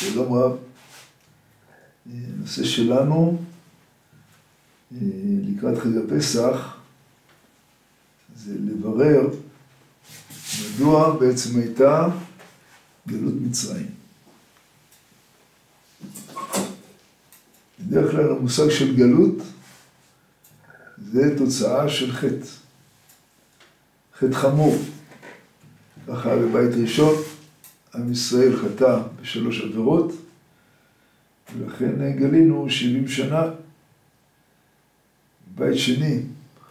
שלום 0.00 0.32
רב. 0.32 0.56
הנושא 2.06 2.64
שלנו 2.64 3.42
לקראת 4.92 5.78
חג 5.78 5.96
הפסח 5.96 6.76
זה 8.36 8.54
לברר 8.54 9.28
מדוע 10.64 11.18
בעצם 11.18 11.58
הייתה 11.60 12.06
גלות 13.08 13.34
מצרים. 13.40 13.86
בדרך 17.80 18.10
כלל 18.10 18.30
המושג 18.30 18.70
של 18.70 18.96
גלות 18.96 19.36
זה 21.12 21.38
תוצאה 21.38 21.88
של 21.88 22.12
חטא, 22.12 22.46
חטא 24.18 24.34
חמור. 24.34 24.76
ככה 26.08 26.36
בבית 26.36 26.74
ראשון 26.82 27.14
עם 27.94 28.12
ישראל 28.12 28.56
חטא 28.56 29.02
בשלוש 29.22 29.60
עבירות 29.60 30.12
ולכן 31.56 32.12
גלינו 32.18 32.70
שבעים 32.70 33.08
שנה. 33.08 33.42
בבית 35.54 35.78
שני 35.78 36.20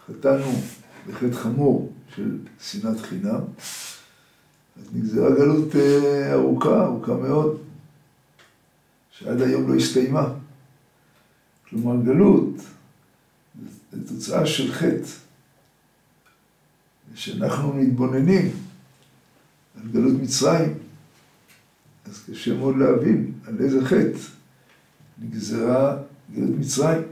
חטאנו 0.06 0.52
בחטא 1.06 1.34
חמור 1.34 1.92
של 2.16 2.38
שנאת 2.60 3.00
חינם, 3.00 3.40
אז 4.76 4.94
נגזרה 4.94 5.30
גלות 5.30 5.68
ארוכה, 6.32 6.84
ארוכה 6.84 7.14
מאוד, 7.14 7.58
שעד 9.10 9.42
היום 9.42 9.70
לא 9.70 9.76
הסתיימה. 9.76 10.34
כלומר, 11.68 12.04
גלות 12.04 12.54
זה 13.92 14.08
תוצאה 14.08 14.46
של 14.46 14.72
חטא. 14.72 15.08
כשאנחנו 17.14 17.74
מתבוננים 17.74 18.50
על 19.76 19.88
גלות 19.92 20.12
מצרים, 20.22 20.74
אז 22.10 22.24
קשה 22.30 22.54
מאוד 22.54 22.76
להבין 22.76 23.32
על 23.46 23.54
איזה 23.60 23.84
חטא 23.84 24.18
נגזרה 25.18 25.96
גלות 26.34 26.50
מצרים. 26.58 27.02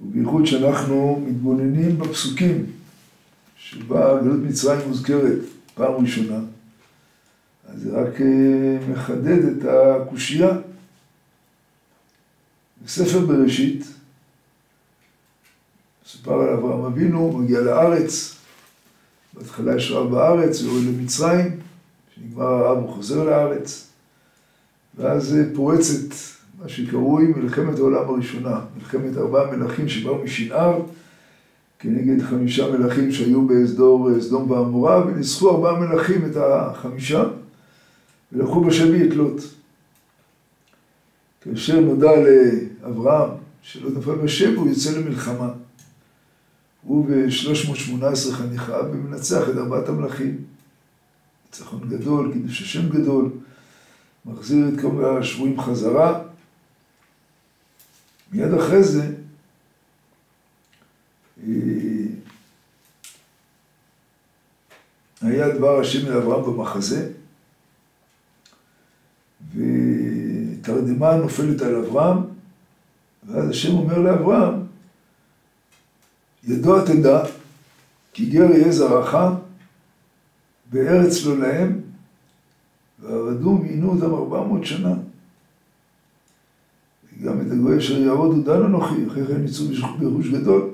ובייחוד 0.00 0.46
שאנחנו 0.46 1.24
מתבוננים 1.28 1.98
בפסוקים 1.98 2.66
שבה 3.56 4.22
גלות 4.22 4.40
מצרים 4.40 4.88
מוזכרת 4.88 5.38
פעם 5.74 5.92
ראשונה, 5.92 6.38
אז 7.68 7.80
זה 7.80 7.90
רק 8.00 8.20
מחדד 8.88 9.44
את 9.44 9.64
הקושייה. 9.64 10.58
בספר 12.84 13.20
בראשית, 13.26 13.86
מסופר 16.06 16.32
על 16.32 16.48
אברהם 16.48 16.84
אבינו, 16.84 17.38
מגיע 17.38 17.60
לארץ, 17.60 18.36
בהתחלה 19.34 19.76
יש 19.76 19.90
רעב 19.90 20.10
בארץ, 20.10 20.60
הוא 20.60 20.72
יורד 20.72 20.84
למצרים, 20.86 21.60
כשנגמר 22.12 22.44
הרעב 22.44 22.78
הוא 22.78 22.88
חוזר 22.88 23.24
לארץ, 23.24 23.88
ואז 24.96 25.36
פורצת 25.54 26.14
מה 26.62 26.68
שקרוי 26.68 27.26
מלחמת 27.36 27.78
העולם 27.78 28.08
הראשונה, 28.08 28.60
מלחמת 28.76 29.16
ארבעה 29.16 29.56
מלכים 29.56 29.88
שבאו 29.88 30.24
משנער, 30.24 30.82
כנגד 31.78 32.22
חמישה 32.22 32.70
מלכים 32.70 33.12
שהיו 33.12 33.46
בסדום 33.46 34.50
ועמורה, 34.50 35.06
וניסחו 35.06 35.50
ארבעה 35.50 35.80
מלכים 35.80 36.26
את 36.26 36.36
החמישה, 36.36 37.24
ולקחו 38.32 38.64
בשבי 38.64 39.08
את 39.08 39.14
לוט. 39.14 39.42
כאשר 41.40 41.80
נודע 41.80 42.10
לאברהם 42.82 43.30
שלא 43.62 43.90
נפל 43.90 44.14
בשבי, 44.14 44.54
הוא 44.54 44.68
יוצא 44.68 44.98
למלחמה. 44.98 45.48
הוא 46.82 47.06
ב-318 47.06 48.32
חניכיו 48.32 48.84
ומנצח 48.92 49.48
את 49.48 49.56
ארבעת 49.56 49.88
המלכים. 49.88 50.51
ניצחון 51.52 51.88
גדול, 51.88 52.32
קידוש 52.32 52.62
השם 52.62 52.88
גדול, 52.88 53.30
מחזיר 54.26 54.68
את 54.68 54.80
כל 54.80 55.18
השבויים 55.18 55.60
חזרה. 55.60 56.22
מיד 58.32 58.54
אחרי 58.54 58.82
זה, 58.82 59.14
היה 65.22 65.48
דבר 65.58 65.80
השם 65.80 66.06
אל 66.06 66.16
אברהם 66.16 66.42
במחזה, 66.42 67.12
ותרדמה 69.54 71.16
נופלת 71.16 71.62
על 71.62 71.74
אברהם, 71.74 72.18
ואז 73.26 73.50
השם 73.50 73.72
אומר 73.74 73.98
לאברהם, 73.98 74.54
ידוע 76.44 76.84
תדע, 76.84 77.24
כי 78.12 78.26
גר 78.26 78.50
יהיה 78.50 78.72
זרעך 78.72 79.14
בארץ 80.72 81.24
לא 81.24 81.38
להם, 81.38 81.80
ועבדו 83.02 83.58
ועינו 83.62 83.90
אותם 83.90 84.14
ארבע 84.14 84.46
מאות 84.46 84.64
שנה. 84.64 84.94
וגם 87.18 87.40
את 87.40 87.52
הגוי 87.52 87.78
אשר 87.78 87.98
יעבודו 87.98 88.42
דן 88.42 88.62
אנוכי, 88.62 89.06
אחרי 89.08 89.26
כן 89.26 89.44
יצאו 89.44 89.64
ברכוש 89.98 90.28
גדול. 90.28 90.70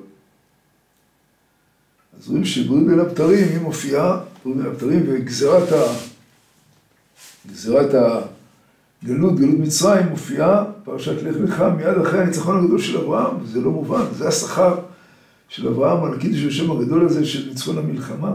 אז 2.19 2.29
רואים 2.29 2.45
שבריאות 2.45 2.87
בין 2.87 3.01
הבתרים 3.01 3.49
היא 3.49 3.61
מופיעה, 3.61 4.21
בריאות 4.45 4.63
בין 4.63 4.73
הבתרים, 4.73 5.05
וגזירת 5.09 5.73
ה... 5.73 5.83
גזירת 7.51 7.95
הגלות, 7.95 9.39
גלות 9.39 9.59
מצרים, 9.59 10.07
מופיעה, 10.07 10.65
פרשת 10.85 11.23
לך 11.23 11.37
לך, 11.37 11.65
מיד 11.77 11.99
אחרי 11.99 12.21
הניצחון 12.21 12.65
הגדול 12.65 12.79
של 12.79 12.99
אברהם, 12.99 13.43
וזה 13.43 13.61
לא 13.61 13.71
מובן, 13.71 14.05
זה 14.13 14.29
השכר 14.29 14.81
של 15.49 15.69
אברהם 15.69 16.05
על 16.05 16.19
קידוש 16.19 16.45
השם 16.45 16.71
הגדול 16.71 17.07
הזה 17.07 17.27
של 17.27 17.49
ניצחון 17.49 17.79
המלחמה. 17.79 18.35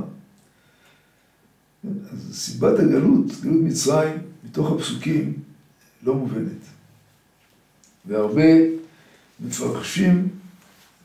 אז 1.84 2.38
סיבת 2.38 2.80
הגלות, 2.80 3.26
גלות 3.42 3.62
מצרים, 3.62 4.18
מתוך 4.44 4.72
הפסוקים, 4.72 5.34
לא 6.04 6.16
מובנת. 6.16 6.62
והרבה 8.06 8.44
מפרשים 9.40 10.30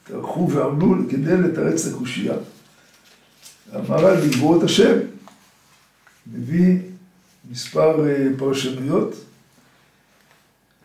טרחו 0.05 0.51
ועמלו 0.51 1.09
כדי 1.11 1.37
לתרץ 1.37 1.87
את 1.87 1.95
הקושייה. 1.95 2.35
המהר"ל 3.73 4.27
בגבורות 4.27 4.63
השם 4.63 4.99
מביא 6.27 6.79
מספר 7.51 8.07
פרשנויות 8.39 9.15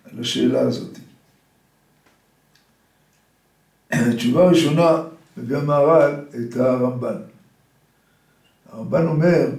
על 0.04 0.20
השאלה 0.20 0.60
הזאת. 0.60 0.98
התשובה 3.92 4.44
הראשונה 4.44 5.04
מביא 5.38 5.58
המהר"ל 5.58 6.12
את 6.36 6.58
הרמב"ן. 6.58 7.16
הרמב"ן 8.72 9.08
אומר 9.08 9.50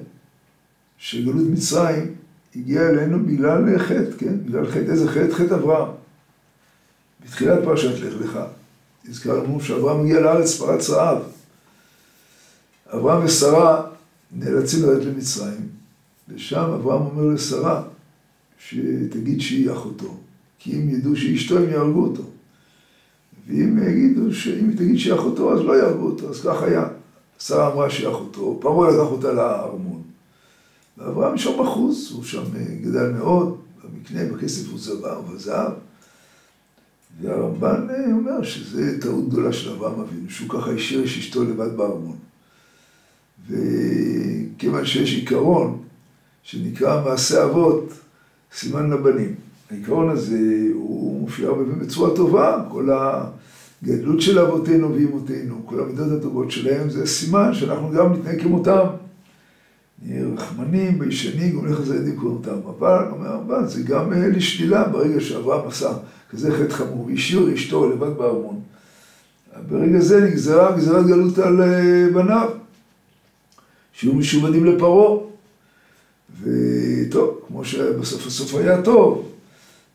שגלות 1.05 1.47
מצרים 1.53 2.15
הגיעה 2.57 2.89
אלינו 2.91 3.27
בגלל 3.27 3.79
חטא, 3.79 4.17
כן? 4.19 4.45
בגלל 4.47 4.67
חטא, 4.67 4.91
איזה 4.91 5.09
חטא? 5.09 5.35
חטא 5.35 5.55
אברהם. 5.55 5.89
בתחילת 7.25 7.65
פרשת 7.65 8.01
לך 8.01 8.15
לך, 8.21 8.39
הזכרנו 9.09 9.61
שאברהם 9.61 10.01
הגיע 10.01 10.21
לארץ 10.21 10.59
פרץ 10.59 10.91
רעב. 10.91 11.23
אברהם 12.95 13.25
ושרה 13.25 13.87
נאלצים 14.33 14.83
לרדת 14.83 15.05
למצרים, 15.05 15.69
ושם 16.29 16.71
אברהם 16.75 17.03
אומר 17.03 17.35
לשרה 17.35 17.83
שתגיד 18.59 19.41
שהיא 19.41 19.73
אחותו, 19.73 20.17
כי 20.59 20.73
אם 20.73 20.89
ידעו 20.89 21.17
שהיא 21.17 21.37
אשתו 21.37 21.59
הם 21.59 21.71
יהרגו 21.71 22.03
אותו. 22.03 22.25
ואם 23.47 23.79
יגידו 23.89 24.35
שאם 24.35 24.69
היא 24.69 24.77
תגיד 24.77 24.99
שהיא 24.99 25.15
אחותו 25.15 25.53
אז 25.53 25.61
לא 25.61 25.73
יהרגו 25.73 26.07
אותו, 26.07 26.31
אז 26.31 26.41
כך 26.41 26.63
היה. 26.63 26.89
שרה 27.39 27.73
אמרה 27.73 27.91
שהיא 27.91 28.09
אחותו, 28.09 28.59
פרעה 28.61 28.91
לקח 28.91 29.13
אותה 29.13 29.33
לארמון. 29.33 30.04
ואברהם 30.99 31.35
נשאר 31.35 31.63
בחוץ, 31.63 32.11
הוא 32.11 32.25
שם 32.25 32.43
גדל 32.83 33.11
מאוד, 33.11 33.59
במקנה, 33.85 34.25
בכסף 34.25 34.69
הוא 34.71 34.79
זבר 34.79 35.21
וזהב. 35.31 35.73
והרמב"ן 37.21 37.87
אומר 38.13 38.43
שזה 38.43 39.01
טעות 39.01 39.29
גדולה 39.29 39.53
של 39.53 39.71
אברהם 39.71 40.01
אבינו, 40.01 40.31
שהוא 40.31 40.49
ככה 40.49 40.71
השאיר 40.71 41.01
את 41.01 41.07
אשתו 41.07 41.45
לבד 41.45 41.77
בארמון. 41.77 42.17
וכיוון 43.49 44.87
שיש 44.87 45.15
עיקרון 45.15 45.83
שנקרא 46.43 47.05
מעשה 47.05 47.45
אבות, 47.45 47.93
סימן 48.53 48.91
לבנים. 48.91 49.35
העיקרון 49.71 50.09
הזה 50.09 50.69
הוא 50.75 51.21
מופיע 51.21 51.51
בצורה 51.81 52.17
טובה, 52.17 52.65
כל 52.71 52.89
הגדלות 52.93 54.21
של 54.21 54.39
אבותינו 54.39 54.95
ואימותינו, 54.95 55.63
כל 55.67 55.81
המידות 55.81 56.19
הטובות 56.19 56.51
שלהם, 56.51 56.91
זה 56.91 57.07
סימן 57.07 57.55
שאנחנו 57.55 57.91
גם 57.91 58.13
נתנהג 58.13 58.43
כמותם. 58.43 58.87
נהיה 60.05 60.27
רחמנים, 60.35 60.99
ביישנים, 60.99 61.61
זה 61.85 61.97
ידים 61.97 62.17
כמותם. 62.17 62.59
אבל, 62.79 63.05
אומר 63.11 63.29
הרמב"ן, 63.29 63.67
זה 63.67 63.83
גם 63.83 64.13
לשלילה 64.13 64.89
ברגע 64.89 65.21
שאברהם 65.21 65.69
עשה 65.69 65.93
כזה 66.31 66.53
חטא 66.53 66.73
חמור, 66.73 67.07
והשאיר 67.07 67.55
אשתו 67.55 67.91
לבד 67.91 68.19
בארמון. 68.19 68.61
ברגע 69.69 70.01
זה 70.01 70.21
נגזרה 70.21 70.77
גזירת 70.77 71.07
גלות 71.07 71.39
על 71.39 71.61
בניו, 72.15 72.51
שיהיו 73.93 74.15
משועבדים 74.15 74.65
לפרעה. 74.65 75.19
וטוב, 76.43 77.41
כמו 77.47 77.65
שבסוף 77.65 78.27
הסוף 78.27 78.55
היה 78.55 78.83
טוב, 78.83 79.33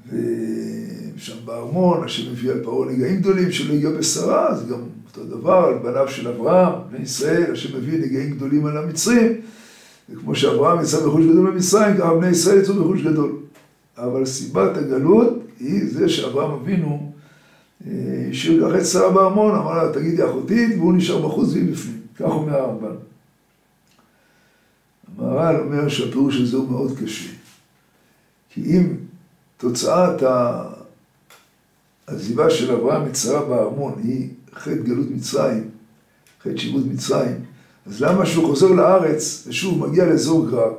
ושם 0.08 1.36
בארמון, 1.46 2.04
השם 2.04 2.32
מביא 2.32 2.52
על 2.52 2.64
פרעה 2.64 2.92
נגעים 2.92 3.20
גדולים 3.20 3.52
שלא 3.52 3.74
הגיע 3.74 3.90
בשרה, 3.90 4.56
זה 4.56 4.74
גם 4.74 4.80
אותו 5.08 5.24
דבר 5.24 5.66
על 5.68 5.78
בניו 5.78 6.08
של 6.08 6.28
אברהם, 6.28 6.74
בני 6.92 7.04
ישראל, 7.04 7.52
השם 7.52 7.78
מביא 7.78 8.00
נגעים 8.00 8.32
גדולים 8.32 8.66
על 8.66 8.78
המצרים, 8.78 9.42
וכמו 10.12 10.36
שאברהם 10.36 10.82
יצא 10.84 11.08
בחוש 11.08 11.26
גדול 11.26 11.52
במצרים, 11.52 11.98
ככה 11.98 12.14
בני 12.14 12.28
ישראל 12.28 12.60
יצאו 12.60 12.74
בחוש 12.74 13.02
גדול. 13.02 13.36
אבל 13.98 14.26
סיבת 14.26 14.78
הגלות 14.78 15.34
היא 15.60 15.90
זה 15.94 16.10
שאברהם 16.10 16.52
אבינו 16.52 17.12
השאיר 18.30 18.68
ככה 18.68 18.78
את 18.78 18.86
שרה 18.86 19.12
בארמון, 19.12 19.56
אמר 19.56 19.84
לה, 19.84 19.94
תגידי 19.94 20.26
אחותי, 20.26 20.76
והוא 20.78 20.94
נשאר 20.94 21.28
בחוץ 21.28 21.50
והיא 21.54 21.72
בפנים. 21.72 22.02
כך 22.16 22.26
אומר 22.26 22.56
הרמב"ן. 22.56 22.96
המהר"ל 25.18 25.56
אומר 25.60 25.90
שהפירוש 25.90 26.42
הזה 26.42 26.58
הוא 26.58 26.72
מאוד 26.72 26.98
קשה. 26.98 27.30
כי 28.50 28.64
אם 28.64 28.96
תוצאת 29.58 30.24
העזיבה 32.08 32.50
של 32.50 32.72
אברהם 32.72 33.08
את 33.08 33.16
שרה 33.16 33.46
בארמון 33.46 33.94
היא 34.04 34.30
חטא 34.56 34.76
גלות 34.76 35.08
מצרים, 35.12 35.70
חטא 36.42 36.58
שיבות 36.58 36.86
מצרים, 36.86 37.36
אז 37.90 38.02
למה 38.02 38.26
שהוא 38.26 38.46
חוזר 38.46 38.68
לארץ 38.68 39.44
ושוב 39.48 39.88
מגיע 39.88 40.06
לאזור 40.06 40.48
קרב, 40.50 40.72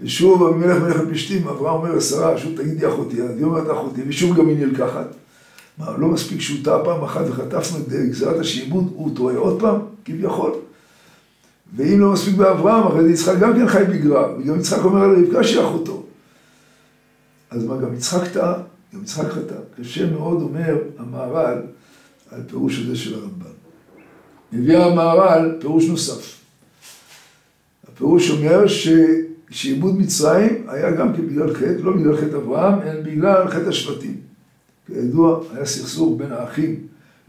ושוב 0.00 0.46
המלך 0.46 0.82
מלך 0.82 1.00
הפלישתים, 1.00 1.48
אברהם 1.48 1.74
אומר 1.74 1.94
לשרה, 1.94 2.38
שוב 2.38 2.56
תגידי 2.56 2.88
אחותי, 2.88 3.22
אז 3.22 3.30
היא 3.36 3.44
אומרת 3.44 3.70
אחותי, 3.70 4.00
ושוב 4.08 4.36
גם 4.36 4.48
היא 4.48 4.66
נלקחת. 4.66 5.06
מה, 5.78 5.96
לא 5.98 6.08
מספיק 6.08 6.40
שהוא 6.40 6.58
טעה 6.64 6.84
פעם 6.84 7.04
אחת 7.04 7.24
וחטפנו 7.28 7.78
את 7.78 7.88
גזירת 7.88 8.38
השעבוד, 8.38 8.92
הוא 8.94 9.16
טועה 9.16 9.36
עוד 9.36 9.60
פעם, 9.60 9.80
כביכול. 10.04 10.52
ואם 11.76 12.00
לא 12.00 12.12
מספיק 12.12 12.34
באברהם, 12.34 12.86
אחרי 12.86 13.02
זה 13.02 13.10
יצחק 13.10 13.38
גם 13.38 13.52
כן 13.54 13.68
חי 13.68 13.84
בגרר, 13.84 14.34
וגם 14.38 14.60
יצחק 14.60 14.84
אומר 14.84 15.02
על 15.02 15.24
רבקה 15.24 15.44
שהיא 15.44 15.60
אחותו. 15.60 16.02
אז 17.50 17.64
מה, 17.64 17.76
גם 17.76 17.94
יצחק 17.94 18.32
טעה, 18.32 18.54
גם 18.94 19.02
יצחק 19.02 19.30
חטא. 19.30 19.54
קשה 19.80 20.10
מאוד, 20.10 20.42
אומר 20.42 20.78
המהר"ל, 20.98 21.58
על 22.30 22.40
פירוש 22.46 22.78
הזה 22.78 22.96
של 22.96 23.14
הרמב"ן. 23.14 23.50
מביא 24.52 24.78
המהר"ל 24.78 25.56
פירוש 25.60 25.84
נוסף. 25.84 26.39
הפירוש 28.00 28.30
אומר 28.30 28.64
ששעבוד 28.66 29.98
מצרים 30.00 30.64
היה 30.68 30.90
גם 30.90 31.16
כן 31.16 31.26
בגלל 31.26 31.54
חטא, 31.54 31.76
לא 31.82 31.92
בגלל 31.92 32.16
חטא 32.16 32.36
אברהם, 32.36 32.82
אלא 32.82 33.00
בגלל 33.00 33.48
חטא 33.48 33.68
השבטים. 33.68 34.16
כידוע, 34.86 35.40
היה 35.54 35.66
סכסוך 35.66 36.18
בין 36.18 36.32
האחים 36.32 36.76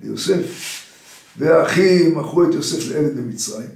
ליוסף, 0.04 0.46
והאחים 1.38 2.18
מכרו 2.18 2.44
את 2.44 2.54
יוסף 2.54 2.92
לעבד 2.92 3.18
במצרים. 3.18 3.70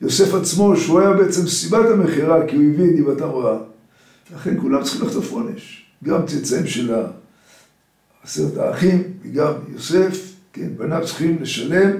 יוסף 0.00 0.34
עצמו, 0.34 0.76
שהוא 0.76 1.00
היה 1.00 1.12
בעצם 1.12 1.46
סיבת 1.46 1.90
המכירה, 1.90 2.46
כי 2.46 2.56
הוא 2.56 2.64
הביא 2.64 2.90
את 2.90 2.94
דיבתם 2.94 3.28
רעה, 3.28 3.58
לכן 4.34 4.60
כולם 4.60 4.82
צריכים 4.82 5.06
לחטוף 5.06 5.32
עונש. 5.32 5.86
גם 6.04 6.26
צאצאים 6.26 6.66
של 6.66 6.94
עשרת 8.24 8.56
האחים, 8.56 9.02
וגם 9.22 9.52
יוסף, 9.74 10.32
כן, 10.52 10.68
בניו 10.76 11.02
צריכים 11.06 11.38
לשלם 11.40 11.90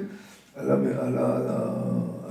על, 0.56 0.70
על 1.00 1.18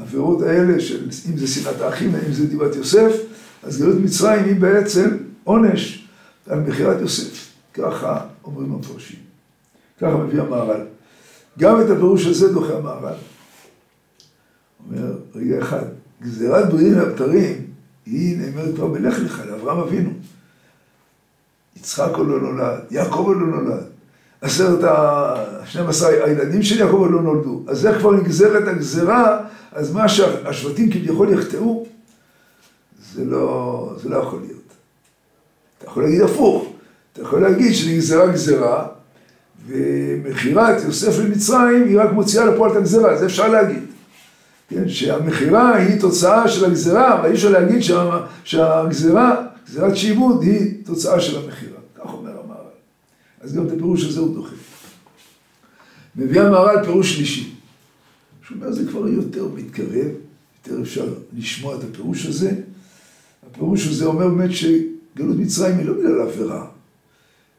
העבירות 0.02 0.42
האלה, 0.42 0.80
של 0.80 1.10
אם 1.30 1.38
זה 1.38 1.48
שנאת 1.48 1.82
האחים, 1.82 2.16
אם 2.28 2.34
זה 2.34 2.48
דיבת 2.48 2.76
יוסף, 2.76 3.16
אז 3.64 3.82
גלות 3.82 3.96
מצרים 4.04 4.46
היא 4.46 4.56
בעצם 4.56 5.18
עונש 5.44 6.08
על 6.48 6.60
מכירת 6.60 7.02
יוסף. 7.02 7.48
ככה 7.74 8.26
אומרים 8.44 8.74
המפרשים. 8.74 9.20
ככה 10.02 10.18
מביא 10.18 10.42
המהר"ל. 10.42 10.82
גם 11.60 11.82
את 11.82 11.90
הפירוש 11.90 12.26
הזה 12.26 12.54
דוחה 12.54 12.78
המהר"ל. 12.78 13.14
אומר, 14.88 15.18
רגע 15.36 15.62
אחד, 15.62 15.86
גזירת 16.22 16.70
בריאים 16.70 16.98
והבתרים 16.98 17.66
היא 18.06 18.38
נאמרת 18.38 18.76
כבר 18.76 18.88
בלך 18.88 19.20
לך, 19.20 19.42
לאברהם 19.50 19.80
אבינו. 19.80 20.10
יצחק 21.78 22.12
עוד 22.16 22.28
לא 22.28 22.42
נולד, 22.42 22.80
יעקב 22.92 23.24
עוד 23.28 23.38
לא 23.38 23.48
נולד. 23.48 23.84
עשרת 24.42 24.84
ה-12 24.84 26.06
הילדים 26.06 26.64
של 26.64 26.80
יעקב 26.80 26.96
עוד 26.96 27.12
לא 27.12 27.22
נולדו. 27.22 27.64
אז 27.68 27.86
איך 27.86 27.98
כבר 27.98 28.12
נגזרת 28.12 28.68
הגזרה, 28.68 29.40
אז 29.72 29.94
מה 29.94 30.10
שהשבטים 30.10 30.92
כביכול 30.92 31.34
יחטאו, 31.34 31.86
זה 33.14 33.26
לא, 33.26 33.94
זה 34.02 34.10
לא 34.10 34.18
יכול 34.18 34.40
להיות. 34.40 34.62
אתה 35.78 35.86
יכול 35.86 36.04
להגיד 36.04 36.22
הפוך. 36.22 36.74
אתה 37.14 37.22
יכול 37.22 37.42
להגיד 37.42 37.74
שנגזרה 37.74 38.28
גזרה, 38.28 38.88
ומכירת 39.68 40.84
יוסף 40.84 41.20
למצרים 41.20 41.88
היא 41.88 42.00
רק 42.00 42.12
מוציאה 42.12 42.46
לפועל 42.46 42.72
את 42.72 42.78
הגזרה, 42.78 43.18
זה 43.18 43.26
אפשר 43.26 43.48
להגיד. 43.48 43.84
כן, 44.70 44.90
שהמכירה 44.90 45.76
היא 45.76 46.00
תוצאה 46.00 46.48
של 46.48 46.66
הגזרה, 46.66 47.20
אבל 47.20 47.30
אי 47.30 47.34
אפשר 47.34 47.50
להגיד 47.50 47.84
שה, 47.84 48.26
שהגזרה, 48.44 49.48
גזירת 49.68 49.96
שעבוד, 49.96 50.42
היא 50.42 50.86
תוצאה 50.86 51.22
של 51.22 51.38
המכירה. 51.38 51.78
כך 51.96 52.14
אומר 52.14 52.30
המהר"ל. 52.30 52.72
אז 53.42 53.56
גם 53.56 53.68
את 53.68 53.72
הפירוש 53.72 54.06
הזה 54.06 54.20
הוא 54.20 54.36
דוחה. 54.36 54.56
מביא 56.16 56.42
המהר"ל 56.42 56.84
פירוש 56.86 57.16
שלישי. 57.16 57.51
שאומר, 58.52 58.72
זה 58.72 58.88
כבר 58.88 59.08
יותר 59.08 59.48
מתקרב, 59.56 60.08
יותר 60.68 60.82
אפשר 60.82 61.14
לשמוע 61.38 61.76
את 61.76 61.84
הפירוש 61.84 62.26
הזה. 62.26 62.52
הפירוש 63.52 63.88
הזה 63.88 64.06
אומר 64.06 64.28
באמת 64.28 64.50
שגלות 64.52 65.38
מצרים 65.38 65.78
היא 65.78 65.86
לא 65.86 65.94
בגלל 65.94 66.22
עבירה. 66.22 66.68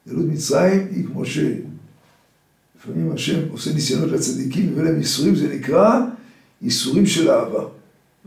גלות 0.08 0.26
מצרים 0.26 0.86
היא 0.90 1.06
כמו 1.06 1.24
שלפעמים 1.24 3.12
השם 3.12 3.48
עושה 3.50 3.74
ניסיונות 3.74 4.10
לצדיקים 4.10 4.72
ולהם 4.74 4.98
ייסורים, 4.98 5.36
זה 5.36 5.54
נקרא 5.54 6.00
ייסורים 6.62 7.06
של 7.06 7.30
אהבה. 7.30 7.64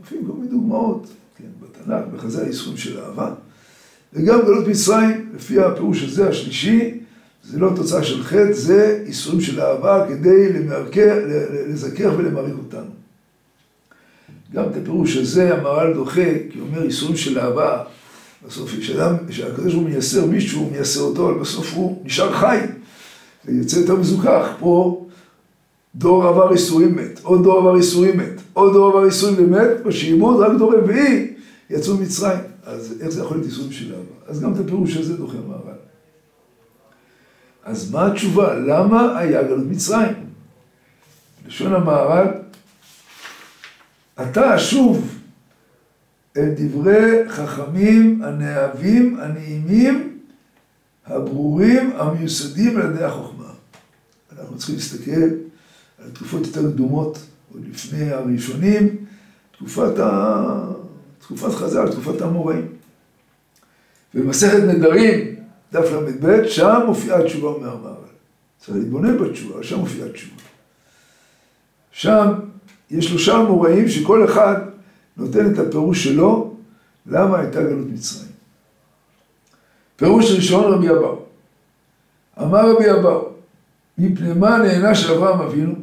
לפעמים 0.02 0.26
כל 0.26 0.32
מיני 0.32 0.50
דוגמאות, 0.50 1.06
כן, 1.38 1.44
בתנ"ך, 1.60 2.04
בחז"ל 2.14 2.46
ייסורים 2.46 2.76
של 2.76 3.00
אהבה. 3.00 3.34
וגם 4.12 4.40
גלות 4.40 4.68
מצרים, 4.68 5.32
לפי 5.34 5.60
הפירוש 5.60 6.02
הזה, 6.02 6.28
השלישי, 6.28 7.00
זה 7.50 7.58
לא 7.58 7.70
תוצאה 7.76 8.04
של 8.04 8.22
חטא, 8.22 8.52
זה 8.52 9.02
ייסורים 9.06 9.40
של 9.40 9.60
אהבה 9.60 10.06
כדי 10.08 10.52
למרכר, 10.52 11.24
לזכר 11.68 12.14
ולמעריך 12.18 12.54
אותנו. 12.58 12.90
גם 14.52 14.64
את 14.64 14.76
הפירוש 14.82 15.16
הזה 15.16 15.54
המהר"ל 15.54 15.94
דוחה, 15.94 16.30
כי 16.50 16.58
הוא 16.58 16.68
אומר 16.68 16.84
ייסורים 16.84 17.16
של 17.16 17.38
אהבה, 17.38 17.82
בסוף 18.46 18.70
כשהקדוש 19.28 19.74
ברוך 19.74 19.74
הוא 19.74 19.82
מייסר 19.82 20.26
מישהו, 20.26 20.60
הוא 20.60 20.72
מייסר 20.72 21.00
אותו, 21.00 21.30
אבל 21.30 21.38
בסוף 21.38 21.74
הוא 21.74 22.02
נשאר 22.04 22.32
חי. 22.32 22.58
ויוצא 23.44 23.78
יותר 23.78 23.96
מזוכח. 23.96 24.46
פה 24.58 25.06
דור 25.94 26.24
עבר 26.24 26.52
איסורים 26.52 26.96
מת, 26.96 27.20
עוד 27.22 27.42
דור 27.42 27.58
עבר 27.58 27.76
איסורים 27.76 28.16
מת, 28.16 28.40
עוד 28.52 28.72
דור 28.72 28.88
עבר 28.88 29.04
איסורים 29.04 29.34
ומת, 29.38 29.82
בשעבוד 29.86 30.40
רק 30.40 30.58
דור 30.58 30.74
רביעי 30.74 31.34
יצאו 31.70 31.96
ממצרים. 31.96 32.38
אז 32.64 32.94
איך 33.00 33.08
זה 33.08 33.20
יכול 33.20 33.36
להיות 33.36 33.48
איסורים 33.48 33.72
של 33.72 33.94
אהבה? 33.94 34.14
אז 34.26 34.40
גם 34.40 34.52
את 34.52 34.58
הפירוש 34.58 34.96
הזה 34.96 35.16
דוחה 35.16 35.36
מהר"ל. 35.48 35.75
אז 37.66 37.90
מה 37.90 38.06
התשובה? 38.06 38.54
למה 38.54 39.18
היה 39.18 39.42
גלות 39.42 39.66
מצרים? 39.66 40.14
לשון 41.46 41.74
המהר"ל, 41.74 42.28
אתה 44.22 44.58
שוב 44.58 45.18
אל 46.36 46.54
דברי 46.56 47.28
חכמים 47.28 48.22
הנאהבים, 48.22 49.20
הנעימים, 49.20 50.18
הברורים, 51.06 51.92
המיוסדים 51.96 52.76
על 52.76 52.90
ידי 52.90 53.04
החוכמה. 53.04 53.50
אנחנו 54.38 54.56
צריכים 54.56 54.74
להסתכל 54.74 55.22
על 55.98 56.10
תקופות 56.12 56.46
יותר 56.46 56.72
קדומות, 56.72 57.18
עוד 57.52 57.62
לפני 57.70 58.10
הראשונים, 58.10 58.96
תקופת, 59.52 59.98
ה... 59.98 60.70
תקופת 61.18 61.54
חז"ל, 61.54 61.92
תקופת 61.92 62.20
האמוראים. 62.20 62.66
במסכת 64.14 64.62
נדרים, 64.62 65.35
דף 65.72 65.92
ל"ב, 65.92 66.46
שם 66.46 66.80
מופיעה 66.86 67.22
תשובה 67.22 67.58
מהמערל. 67.60 67.94
צריך 68.58 68.78
להתבונן 68.78 69.18
בתשובה, 69.18 69.62
שם 69.62 69.78
מופיעה 69.78 70.08
תשובה. 70.08 70.42
שם 71.92 72.32
יש 72.90 73.06
שלושה 73.06 73.40
אמוראים 73.40 73.88
שכל 73.88 74.24
אחד 74.24 74.56
נותן 75.16 75.52
את 75.52 75.58
הפירוש 75.58 76.04
שלו, 76.04 76.54
למה 77.06 77.38
הייתה 77.38 77.62
גלות 77.62 77.86
מצרים. 77.92 78.30
פירוש 79.96 80.30
ראשון 80.30 80.72
רבי 80.72 80.90
אבאו. 80.90 81.22
אמר 82.42 82.70
רבי 82.70 82.90
אבאו, 82.90 83.28
מפני 83.98 84.32
מה 84.32 84.58
נענש 84.58 85.04
אברהם 85.04 85.40
אבינו, 85.40 85.74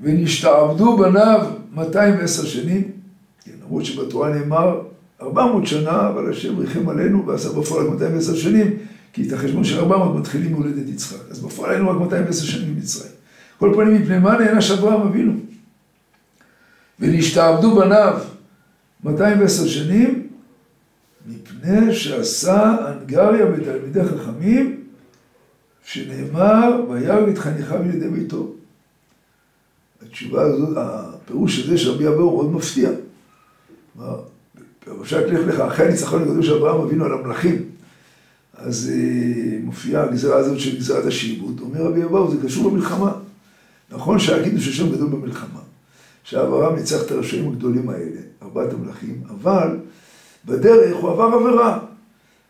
ונשתעבדו 0.00 0.96
בניו 0.96 1.50
210 1.74 2.46
שנים, 2.46 2.90
כן, 3.44 3.52
למרות 3.64 3.84
שבתורה 3.84 4.28
נאמר 4.28 4.80
400 5.22 5.66
שנה, 5.66 6.08
אבל 6.08 6.30
השם 6.30 6.58
ריחם 6.58 6.88
עלינו 6.88 7.26
ועשה 7.26 7.52
בפועל 7.52 7.86
רק 7.86 7.92
210 7.92 8.36
שנים, 8.36 8.76
כי 9.12 9.28
את 9.28 9.32
החשבון 9.32 9.64
של 9.64 9.78
400 9.78 10.16
מתחילים 10.16 10.52
מהולדת 10.52 10.88
יצחק. 10.88 11.30
אז 11.30 11.40
בפועל 11.40 11.70
היינו 11.70 11.90
רק 11.90 11.96
210 11.96 12.44
שנים 12.44 12.74
במצרים. 12.74 13.12
כל 13.58 13.72
פנים, 13.76 14.02
מפני 14.02 14.18
מה 14.18 14.38
נענש 14.38 14.70
אברהם 14.70 15.00
אבינו? 15.00 15.32
ונשתעבדו 17.00 17.76
בניו 17.76 18.18
210 19.04 19.68
שנים, 19.68 20.28
מפני 21.26 21.94
שעשה 21.94 22.76
אנגריה 22.88 23.46
בתלמידי 23.46 24.04
חכמים, 24.04 24.84
שנאמר, 25.84 26.84
וירא 26.90 27.30
את 27.30 27.38
חניכיו 27.38 27.82
לידי 27.82 28.08
ביתו. 28.08 28.52
התשובה 30.02 30.42
הזאת, 30.42 30.76
הפירוש 30.76 31.58
הזה 31.58 31.78
של 31.78 31.90
רבי 31.90 32.08
אבאו 32.08 32.36
מאוד 32.36 32.52
מפתיע. 32.52 32.90
כלומר, 34.98 35.26
פרשת 35.26 35.46
לך 35.46 35.60
אחרי 35.60 35.86
הניצחון 35.86 36.22
הגדול 36.22 36.42
של 36.42 36.54
אברהם 36.54 36.80
אבינו 36.80 37.04
על 37.04 37.12
המלכים, 37.12 37.62
אז 38.54 38.92
אה, 38.94 39.58
מופיעה 39.62 40.02
הגזרה 40.02 40.36
הזאת 40.36 40.60
של 40.60 40.76
גזרת 40.76 41.06
השעבוד. 41.06 41.60
אומר 41.60 41.82
רבי 41.82 42.04
אבאו, 42.04 42.30
זה 42.30 42.36
קשור 42.46 42.70
במלחמה. 42.70 43.12
נכון 43.90 44.18
שהיה 44.18 44.44
קידוש 44.44 44.68
השם 44.68 44.92
גדול 44.92 45.08
במלחמה. 45.08 45.60
שאברהם 46.24 46.76
ניצח 46.76 47.02
את 47.02 47.10
הרשעים 47.10 47.48
הגדולים 47.48 47.88
האלה, 47.88 48.20
ארבעת 48.42 48.72
המלכים, 48.72 49.20
אבל 49.30 49.76
בדרך 50.44 50.96
הוא 50.96 51.10
עבר 51.10 51.24
עבירה. 51.24 51.78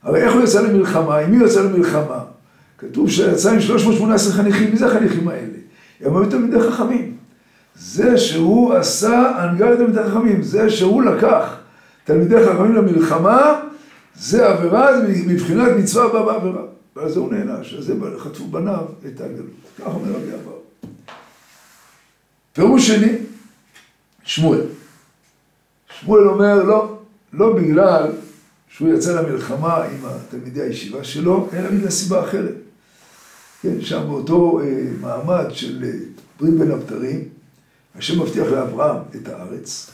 הרי 0.03 0.23
איך 0.23 0.35
הוא 0.35 0.43
יצא 0.43 0.63
למלחמה? 0.63 1.19
עם 1.19 1.31
מי 1.31 1.37
הוא 1.37 1.47
יצא 1.47 1.63
למלחמה? 1.63 2.25
כתוב 2.79 3.11
שיצא 3.11 3.53
עם 3.53 3.61
318 3.61 4.33
חניכים, 4.33 4.71
מי 4.71 4.77
זה 4.77 4.87
החניכים 4.87 5.29
האלה? 5.29 5.59
הם 6.01 6.17
היו 6.17 6.31
תלמידי 6.31 6.61
חכמים. 6.61 7.17
זה 7.75 8.19
שהוא 8.19 8.75
עשה 8.75 9.33
הנהגה 9.37 9.71
לתלמידי 9.71 10.03
חכמים, 10.03 10.43
זה 10.43 10.71
שהוא 10.71 11.03
לקח 11.03 11.58
תלמידי 12.09 12.37
חכמים 12.47 12.75
למלחמה, 12.75 13.61
זה 14.17 14.49
עבירה, 14.49 15.01
זה 15.01 15.07
מבחינת 15.27 15.69
מצווה 15.79 16.05
הבאה 16.05 16.23
בעבירה. 16.23 16.63
זה 17.09 17.21
הוא 17.21 17.33
נענש, 17.33 17.75
על 17.75 17.83
זה 17.83 17.95
חטפו 18.19 18.47
בניו 18.47 18.85
את 19.07 19.21
הגלות. 19.21 19.47
כך 19.79 19.87
אומר 19.87 20.11
רבי 20.11 20.35
אבאו. 20.35 20.53
פירוש 22.53 22.87
שני, 22.87 23.13
שמואל. 24.25 24.61
שמואל 26.01 26.29
אומר, 26.29 26.63
לא, 26.63 26.99
לא 27.33 27.57
בגלל 27.57 28.13
שהוא 28.69 28.89
יצא 28.89 29.21
למלחמה 29.21 29.85
עם 29.85 30.01
תלמידי 30.31 30.63
הישיבה 30.63 31.05
שלו, 31.05 31.49
אלא 31.53 31.71
בגלל 31.71 31.91
סיבה 31.91 32.25
אחרת. 32.25 32.55
כן, 33.63 33.81
שם 33.81 34.03
באותו 34.07 34.61
אה, 34.61 34.83
מעמד 35.01 35.47
של 35.51 35.85
אה, 35.85 35.91
ברית 36.41 36.55
בין 36.55 36.71
הבתרים, 36.71 37.25
השם 37.99 38.21
מבטיח 38.21 38.47
לאברהם 38.47 39.03
את 39.17 39.29
הארץ, 39.29 39.91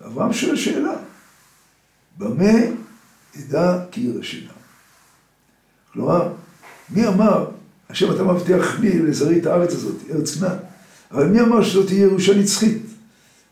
ואברהם 0.00 0.32
שואל 0.32 0.56
שאלה, 0.56 0.94
במה 2.20 2.58
אדע 3.38 3.78
כי 3.90 4.00
ירשנה? 4.00 4.50
כלומר, 5.92 6.32
מי 6.90 7.08
אמר, 7.08 7.46
השם 7.90 8.12
אתה 8.14 8.24
מבטיח 8.24 8.80
לי 8.80 8.98
לזרי 8.98 9.38
את 9.38 9.46
הארץ 9.46 9.72
הזאת, 9.72 9.96
ארץ 10.10 10.36
כנען, 10.36 10.56
אבל 11.10 11.26
מי 11.26 11.40
אמר 11.40 11.62
שזאת 11.62 11.86
תהיה 11.86 12.02
ירושה 12.02 12.34
נצחית? 12.34 12.82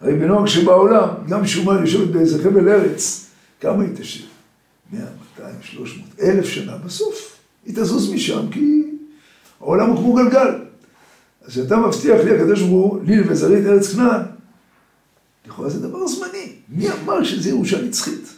הרי 0.01 0.15
בנוהג 0.15 0.47
שבעולם, 0.47 1.09
גם 1.29 1.47
שומה 1.47 1.81
יושבת 1.81 2.09
באיזה 2.09 2.43
חבל 2.43 2.69
ארץ, 2.69 3.27
כמה 3.61 3.83
היא 3.83 3.91
תשב? 3.97 4.25
100, 4.93 5.05
200, 5.39 5.55
300, 5.63 6.09
אלף 6.23 6.45
שנה, 6.45 6.77
בסוף 6.77 7.37
היא 7.67 7.75
תזוז 7.77 8.13
משם, 8.13 8.51
כי 8.51 8.83
העולם 9.61 9.91
הוא 9.91 9.97
כמו 9.97 10.15
גלגל. 10.15 10.59
אז 11.45 11.59
אתה 11.59 11.77
מבטיח 11.77 12.21
לי, 12.25 12.37
הקדוש 12.37 12.61
ברוך 12.63 12.93
הוא, 12.93 13.05
לי 13.05 13.21
ולזרי 13.21 13.61
את 13.61 13.67
ארץ 13.67 13.93
כנען, 13.93 14.21
לכאורה 15.47 15.71
זה 15.71 15.81
דבר 15.89 16.07
זמני. 16.07 16.53
מי 16.69 16.87
אמר 16.91 17.25
שזה 17.25 17.49
ירושה 17.49 17.83
נצחית? 17.83 18.38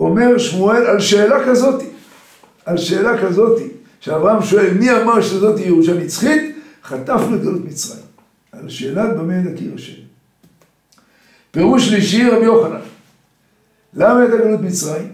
אומר 0.00 0.38
שמואל 0.38 0.86
על 0.86 1.00
שאלה 1.00 1.46
כזאתי, 1.46 1.86
על 2.64 2.76
שאלה 2.76 3.22
כזאתי, 3.22 3.68
שאברהם 4.00 4.42
שואל 4.42 4.74
מי 4.74 4.92
אמר 4.92 5.20
שזאת 5.20 5.60
ירושה 5.60 5.94
נצחית, 5.94 6.56
חטפנו 6.84 7.36
את 7.36 7.42
גלות 7.42 7.64
מצרים. 7.64 8.02
על 8.52 8.68
שאלת 8.68 9.16
במה 9.16 9.40
נקיר 9.40 9.74
השם. 9.74 10.02
פירוש 11.50 11.88
שלישי 11.88 12.30
רבי 12.30 12.44
יוחנן. 12.44 12.80
למה 13.94 14.20
הייתה 14.20 14.36
גלות 14.36 14.60
מצרים? 14.60 15.12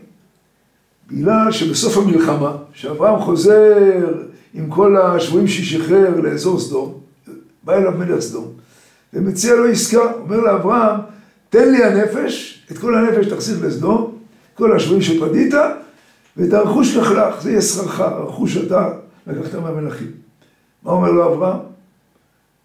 בגלל 1.07 1.53
שבסוף 1.53 1.97
המלחמה, 1.97 2.57
שאברהם 2.73 3.21
חוזר 3.21 4.14
עם 4.55 4.71
כל 4.71 4.97
השבויים 4.97 5.49
ששחרר 5.49 6.21
לאזור 6.21 6.61
סדום, 6.61 7.00
בא 7.62 7.76
אליו 7.76 7.93
מלך 7.93 8.21
סדום, 8.21 8.53
ומציע 9.12 9.55
לו 9.55 9.67
עסקה, 9.67 10.12
אומר 10.12 10.41
לאברהם, 10.41 11.00
תן 11.50 11.73
לי 11.73 11.85
הנפש, 11.85 12.64
את 12.73 12.79
כל 12.79 12.95
הנפש 12.95 13.26
תחזיר 13.26 13.67
לסדום, 13.67 14.13
כל 14.54 14.76
השבויים 14.76 15.02
שפדית, 15.02 15.54
ואת 16.37 16.52
הרכוש 16.52 16.96
לך, 16.96 17.14
זה 17.40 17.50
יהיה 17.50 17.62
שכרך, 17.62 18.00
הרכוש 18.00 18.54
שאתה 18.54 18.88
לקחת 19.26 19.54
מהמלכים. 19.54 20.11
מה 20.82 20.92
אומר 20.92 21.11
לו 21.11 21.34
אברהם? 21.34 21.58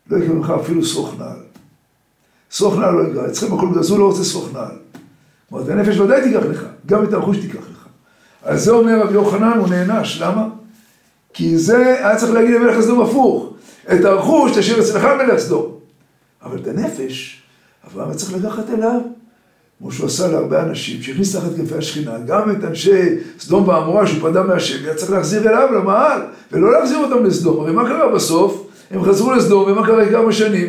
לא 0.10 0.18
יקרה 0.18 0.34
ממך 0.34 0.54
אפילו 0.62 0.86
שרוך 0.86 1.16
נעל. 1.20 1.40
שרוך 2.50 2.78
נעל 2.78 2.94
לא 2.94 3.10
יקרה, 3.10 3.28
אצלכם 3.28 3.54
הכל 3.54 3.68
גזול, 3.76 4.00
לא 4.00 4.06
רוצה 4.06 4.24
שרוך 4.24 4.54
נעל. 4.54 4.78
כלומר, 5.50 5.64
את 5.64 5.70
הנפש 5.70 6.00
ודאי 6.00 6.22
תיקח 6.22 6.46
לך, 6.46 6.66
גם 6.86 7.04
את 7.04 7.14
הרכוש 7.14 7.38
תיקח 7.38 7.60
לך. 7.72 7.88
אז 8.44 8.64
זה 8.64 8.72
אומר 8.72 9.02
רבי 9.02 9.14
יוחנן, 9.14 9.58
הוא 9.58 9.70
נענש, 9.70 10.22
למה? 10.22 10.48
כי 11.34 11.58
זה 11.58 11.78
היה 11.78 12.16
צריך 12.16 12.32
להגיד 12.32 12.56
למלך 12.56 12.82
סדום 12.82 13.02
הפוך. 13.02 13.54
את 13.94 14.06
הרכוש 14.06 14.58
תשאיר 14.58 14.80
אצלך 14.80 15.04
מלך 15.06 15.40
סדום. 15.40 15.76
אבל 16.44 16.58
את 16.58 16.68
הנפש, 16.68 17.44
אברהם 17.88 18.14
צריך 18.14 18.34
לקחת 18.34 18.70
אליו. 18.70 19.02
כמו 19.80 19.92
שהוא 19.92 20.06
עשה 20.06 20.28
להרבה 20.28 20.64
אנשים, 20.64 21.02
שהכניס 21.02 21.36
תחת 21.36 21.56
כנפי 21.56 21.76
השכינה, 21.76 22.18
גם 22.20 22.52
את 22.52 22.64
אנשי 22.64 23.16
סדום 23.40 23.68
ועמורה 23.68 24.08
שהוא 24.08 24.30
פדה 24.30 24.44
מהשם, 24.44 24.86
היה 24.86 24.96
צריך 24.96 25.12
להחזיר 25.12 25.50
אליו 25.50 25.74
למעל, 25.74 26.22
ולא 26.52 26.72
להחזיר 26.72 26.98
אותם 26.98 27.26
לסדום. 27.26 27.60
הרי 27.60 27.72
מה 27.72 27.88
קרה 27.88 28.14
בסוף? 28.14 28.68
הם 28.92 29.04
חזרו 29.04 29.32
לסדום, 29.32 29.72
ומה 29.72 29.86
קרה 29.86 30.10
כמה 30.10 30.32
שנים? 30.32 30.68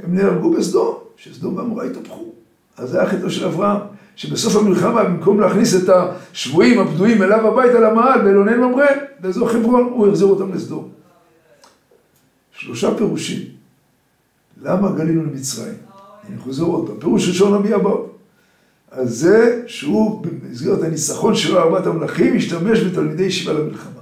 הם 0.00 0.14
נהרגו 0.14 0.50
בסדום, 0.50 0.94
שסדום 1.16 1.56
ועמורה 1.56 1.84
התהפכו. 1.84 2.24
אז 2.76 2.90
זה 2.90 3.00
היה 3.00 3.10
חטאו 3.10 3.30
של 3.30 3.46
אברהם, 3.46 3.76
שבסוף 4.16 4.56
המלחמה, 4.56 5.04
במקום 5.04 5.40
להכניס 5.40 5.74
את 5.74 5.88
השבויים 6.32 6.78
הבדויים 6.78 7.22
אליו 7.22 7.48
הביתה 7.48 7.80
למעל, 7.80 8.20
באלוני 8.20 8.56
ממרא, 8.56 8.86
באזור 9.20 9.48
חברון, 9.48 9.82
הוא 9.82 10.08
החזיר 10.08 10.26
אותם 10.26 10.52
לסדום. 10.54 10.88
שלושה 12.52 12.94
פירושים. 12.94 13.42
למה 14.62 14.92
גלינו 14.92 15.22
למצרים? 15.22 15.74
אני 16.28 16.38
חוזר 16.38 16.64
עוד 16.64 16.86
פעם. 16.86 16.96
פירוש 17.00 17.28
ראשון 17.28 17.54
רבי 17.54 17.74
אבאו. 17.74 18.09
על 18.90 19.08
זה 19.08 19.62
שהוא 19.66 20.26
במסגרת 20.26 20.82
הניצחון 20.82 21.34
שלו 21.34 21.58
ארבעת 21.58 21.86
המלכים 21.86 22.36
השתמש 22.36 22.80
בתלמידי 22.80 23.22
ישיבה 23.22 23.52
למלחמה. 23.52 24.00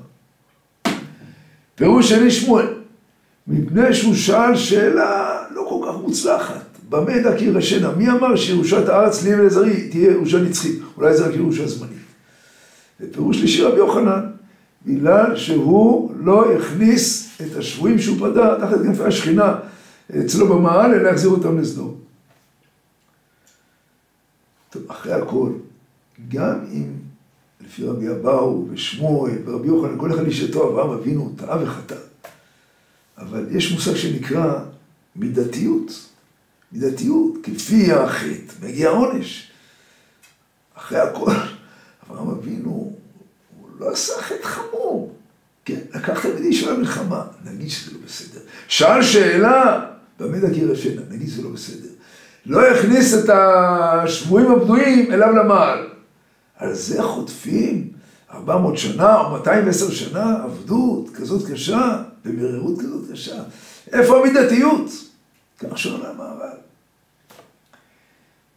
פירוש 1.74 2.08
שני 2.08 2.30
שמואל, 2.30 2.66
מפני 3.46 3.94
שהוא 3.94 4.14
שאל 4.14 4.56
שאלה 4.56 5.38
לא 5.54 5.66
כל 5.68 5.86
כך 5.88 5.98
מוצלחת, 6.02 6.64
במה 6.88 7.18
דק 7.18 7.42
ירשנה? 7.42 7.90
מי 7.96 8.10
אמר 8.10 8.36
שירושת 8.36 8.88
הארץ 8.88 9.24
לי 9.24 9.34
ולזרי 9.34 9.88
תהיה 9.88 10.10
ירושה 10.10 10.42
נצחית? 10.42 10.78
אולי 10.96 11.16
זה 11.16 11.26
רק 11.26 11.34
ירושה 11.34 11.68
זמנית. 11.68 11.98
ופירוש 13.00 13.38
שלישי 13.38 13.62
רבי 13.62 13.76
יוחנן, 13.76 14.20
בגלל 14.86 15.36
שהוא 15.36 16.12
לא 16.20 16.52
הכניס 16.52 17.28
את 17.40 17.56
השבויים 17.56 17.98
שהוא 17.98 18.18
פדה 18.18 18.56
תחת 18.60 18.82
כנפי 18.82 19.02
השכינה 19.04 19.54
אצלו 20.20 20.48
במעל, 20.48 20.94
אלא 20.94 21.08
החזיר 21.08 21.30
אותם 21.30 21.58
לסדום. 21.58 22.07
טוב, 24.70 24.90
אחרי 24.90 25.12
הכל, 25.12 25.52
גם 26.28 26.64
אם 26.72 26.92
לפי 27.60 27.84
רבי 27.84 28.10
אבאו 28.10 28.66
ושמואל 28.70 29.38
ורבי 29.44 29.68
יוחנן, 29.68 29.98
כל 29.98 30.12
אחד 30.12 30.26
אישתו 30.26 30.68
אברהם 30.68 30.90
אבינו 30.90 31.34
טעה 31.36 31.62
וחטא. 31.62 31.94
אבל 33.18 33.46
יש 33.50 33.72
מושג 33.72 33.94
שנקרא 33.94 34.64
מידתיות. 35.16 36.08
מידתיות, 36.72 37.34
כפי 37.42 37.92
החטא, 37.92 38.52
מגיע 38.62 38.90
עונש. 38.90 39.50
אחרי 40.74 40.98
הכל, 40.98 41.32
אברהם 42.06 42.30
אבינו, 42.30 42.92
הוא 43.60 43.68
לא 43.78 43.90
עשה 43.90 44.12
חטא 44.22 44.42
חמור. 44.42 45.14
כן, 45.64 45.80
לקח 45.94 46.22
תלמידי 46.22 46.52
של 46.52 46.74
המלחמה, 46.74 47.24
נגיד 47.44 47.68
שזה 47.70 47.92
לא 47.92 47.98
בסדר. 48.06 48.40
שאל 48.68 49.02
שאלה, 49.02 49.90
במה 50.20 50.38
דקיר 50.38 50.72
השנה, 50.72 51.02
נגיד 51.10 51.28
שזה 51.28 51.42
לא 51.42 51.50
בסדר. 51.50 51.88
לא 52.48 52.66
הכניס 52.66 53.14
את 53.14 53.30
השבויים 53.32 54.50
הבדויים 54.50 55.12
אליו 55.12 55.32
למעל. 55.32 55.88
על 56.56 56.74
זה 56.74 57.02
חוטפים 57.02 57.90
400 58.30 58.78
שנה 58.78 59.20
או 59.20 59.30
210 59.30 59.90
שנה 59.90 60.42
עבדות 60.44 61.10
כזאת 61.10 61.50
קשה, 61.50 62.02
במרירות 62.24 62.78
כזאת 62.78 63.12
קשה. 63.12 63.42
איפה 63.92 64.18
המידתיות? 64.18 64.90
כך 65.58 65.78
שואל 65.78 66.06
המהר"ל. 66.06 66.56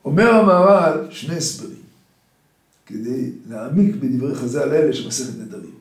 אומר 0.05 0.29
המהר"ל 0.29 1.07
שני 1.09 1.37
הסברים, 1.37 1.81
כדי 2.85 3.31
להעמיק 3.49 3.95
בדברי 3.95 4.35
חז"ל 4.35 4.71
האלה 4.71 4.93
של 4.93 5.07
מסכת 5.07 5.39
נדרים. 5.39 5.75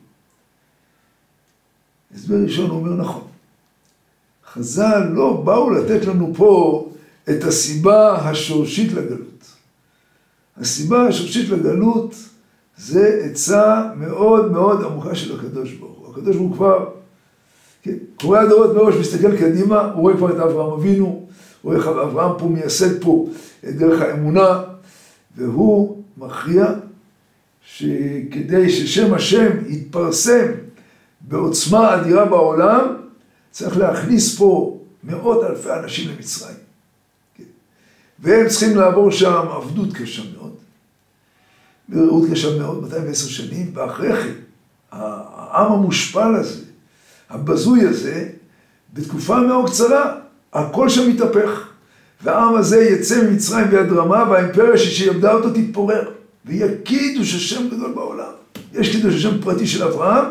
הסבר 2.15 2.35
ראשון 2.43 2.69
אומר 2.69 2.93
נכון. 2.93 3.27
חז"ל 4.53 5.03
לא 5.13 5.41
באו 5.45 5.69
לתת 5.69 6.05
לנו 6.05 6.33
פה 6.37 6.90
את 7.31 7.43
הסיבה 7.43 8.15
השורשית 8.15 8.93
לגלות. 8.93 9.45
הסיבה 10.57 11.07
השורשית 11.07 11.49
לגלות 11.49 12.15
זה 12.77 13.21
עצה 13.23 13.89
מאוד 13.95 14.51
מאוד 14.51 14.83
עמוקה 14.83 15.15
של 15.15 15.39
הקדוש 15.39 15.73
ברוך 15.73 15.97
הוא. 15.97 16.11
הקדוש 16.11 16.35
ברוך 16.35 16.49
הוא 16.49 16.55
כבר, 16.57 16.89
כן, 17.83 17.95
קורא 18.21 18.39
הדורות 18.39 18.75
מראש, 18.75 18.95
מסתכל 18.95 19.37
קדימה, 19.37 19.81
הוא 19.81 20.01
רואה 20.01 20.17
כבר 20.17 20.31
את 20.31 20.39
אברהם 20.39 20.71
אבינו, 20.71 21.05
הוא 21.05 21.27
רואה 21.63 21.77
איך 21.77 21.87
אברהם 21.87 22.39
פה 22.39 22.45
מייסד 22.45 23.01
פה 23.01 23.27
את 23.69 23.75
דרך 23.75 24.01
האמונה, 24.01 24.61
והוא 25.35 26.03
מכריע 26.17 26.65
שכדי 27.65 28.69
ששם 28.69 29.13
השם 29.13 29.49
יתפרסם 29.67 30.45
בעוצמה 31.21 31.95
אדירה 31.95 32.25
בעולם, 32.25 32.95
צריך 33.51 33.77
להכניס 33.77 34.37
פה 34.37 34.79
מאות 35.03 35.43
אלפי 35.43 35.69
אנשים 35.83 36.11
למצרים. 36.11 36.70
והם 38.21 38.47
צריכים 38.47 38.77
לעבור 38.77 39.11
שם 39.11 39.45
עבדות 39.55 39.93
קשה 39.93 40.21
מאוד, 40.37 40.53
מרעות 41.89 42.29
קשה 42.31 42.57
מאוד, 42.57 42.83
210 42.83 43.27
שנים, 43.27 43.71
ואחרי 43.73 44.15
כן, 44.15 44.33
העם 44.91 45.71
המושפל 45.71 46.35
הזה, 46.35 46.61
הבזוי 47.29 47.87
הזה, 47.87 48.29
בתקופה 48.93 49.39
מאוד 49.39 49.69
קצרה, 49.69 50.15
הכל 50.53 50.89
שם 50.89 51.09
מתהפך. 51.09 51.67
והעם 52.23 52.55
הזה 52.55 52.83
יצא 52.83 53.23
ממצרים 53.23 53.67
ביד 53.67 53.91
רמה, 53.91 54.29
והאימפריה 54.29 54.77
שיעבדה 54.77 55.33
אותו 55.33 55.49
תתפורר, 55.49 56.09
ויגידו 56.45 57.25
ששם 57.25 57.67
גדול 57.67 57.91
בעולם. 57.91 58.31
יש 58.73 58.91
קידוש 58.91 59.15
השם 59.15 59.41
פרטי 59.41 59.67
של 59.67 59.83
אברהם, 59.83 60.25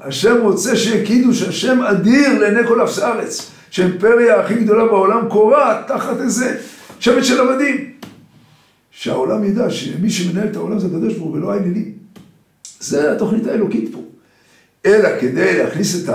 השם 0.00 0.36
רוצה 0.42 0.76
שיהיה 0.76 1.06
קידוש 1.06 1.42
השם 1.42 1.82
אדיר 1.82 2.38
לעיני 2.38 2.68
כל 2.68 2.84
אפס 2.84 2.98
הארץ, 2.98 3.50
שהאימפריה 3.70 4.40
הכי 4.40 4.54
גדולה 4.54 4.84
בעולם 4.84 5.28
קורעת 5.28 5.88
תחת 5.88 6.20
איזה 6.20 6.58
שבט 7.00 7.24
של 7.24 7.40
עבדים. 7.40 7.92
שהעולם 8.90 9.44
ידע 9.44 9.70
שמי 9.70 10.10
שמנהל 10.10 10.48
את 10.48 10.56
העולם 10.56 10.78
זה 10.78 10.86
הקדוש 10.86 11.14
ברוך 11.14 11.28
הוא 11.28 11.36
ולא 11.36 11.52
האלילים. 11.52 11.92
זה 12.80 13.12
התוכנית 13.12 13.46
האלוקית 13.46 13.92
פה. 13.92 14.02
אלא 14.86 15.08
כדי 15.20 15.58
להכניס 15.58 16.04
את 16.04 16.14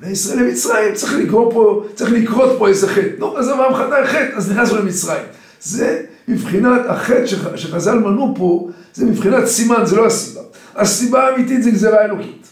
בני 0.00 0.10
ישראל 0.10 0.42
למצרים, 0.42 0.94
צריך 0.94 1.12
לקרוא 1.12 1.52
פה, 1.52 1.84
צריך 1.94 2.12
לקרות 2.12 2.58
פה 2.58 2.68
איזה 2.68 2.88
חטא. 2.88 3.10
נו, 3.18 3.38
אז 3.38 3.50
אברהם 3.50 3.74
חטא 3.74 4.06
חטא, 4.06 4.36
אז 4.36 4.50
נכנסנו 4.50 4.78
למצרים. 4.78 5.22
זה 5.60 6.02
מבחינת 6.28 6.80
החטא 6.88 7.26
שחז"ל 7.56 7.98
מנו 7.98 8.34
פה, 8.36 8.70
זה 8.94 9.06
מבחינת 9.06 9.46
סימן, 9.46 9.86
זה 9.86 9.96
לא 9.96 10.06
הסיבה. 10.06 10.40
הסיבה 10.76 11.28
האמיתית 11.28 11.62
זה 11.62 11.70
גזירה 11.70 12.04
אלוקית, 12.04 12.46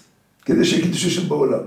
כדי 0.44 0.64
שיהיה 0.64 0.82
קידוש 0.82 1.04
השם 1.04 1.28
בעולם. 1.28 1.58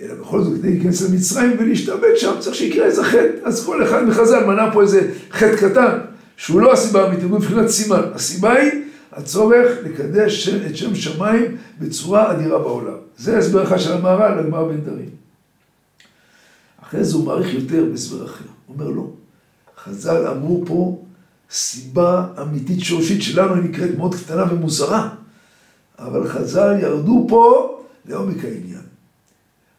אלא 0.00 0.14
בכל 0.14 0.42
זאת, 0.42 0.58
כדי 0.58 0.70
להיכנס 0.70 1.02
למצרים 1.02 1.56
ולהשתבק 1.58 2.14
שם, 2.16 2.32
צריך 2.40 2.56
שיקרה 2.56 2.86
איזה 2.86 3.04
חטא. 3.04 3.28
אז 3.44 3.66
כל 3.66 3.84
אחד 3.84 4.04
מחז"ל 4.04 4.44
מנה 4.44 4.70
פה 4.72 4.82
איזה 4.82 5.10
חטא 5.32 5.56
קטן, 5.56 5.98
שהוא 6.36 6.60
לא 6.60 6.72
הסיבה 6.72 7.04
האמיתית, 7.04 7.24
הוא 7.24 7.38
מבחינת 7.38 7.68
סימן. 7.68 8.02
הסיבה 8.14 8.52
היא 8.52 8.70
הצורך 9.12 9.78
לקדש 9.84 10.48
את 10.48 10.76
שם 10.76 10.94
שמיים 10.94 11.56
בצורה 11.80 12.32
אדירה 12.32 12.58
בעולם. 12.58 12.96
זה 13.18 13.38
הסבר 13.38 13.62
אחד 13.62 13.78
של 13.78 13.92
המהר"ל 13.92 14.40
לגמר 14.40 14.64
בן 14.64 14.80
דרים. 14.80 15.10
אחרי 16.82 17.04
זה 17.04 17.16
הוא 17.16 17.26
מעריך 17.26 17.54
יותר 17.54 17.84
בהסבר 17.90 18.24
אחר. 18.24 18.44
הוא 18.66 18.74
אומר 18.74 18.90
לא, 18.90 19.10
חז"ל 19.84 20.26
אמרו 20.26 20.64
פה 20.66 21.02
סיבה 21.50 22.26
אמיתית 22.42 22.80
שורשית 22.80 23.22
שלנו 23.22 23.54
היא 23.54 23.62
נקראת 23.62 23.90
מאוד 23.98 24.14
קטנה 24.14 24.44
ומוזרה, 24.52 25.08
אבל 25.98 26.28
חז"ל 26.28 26.78
ירדו 26.82 27.26
פה 27.28 27.72
לעומק 28.08 28.44
העניין. 28.44 28.85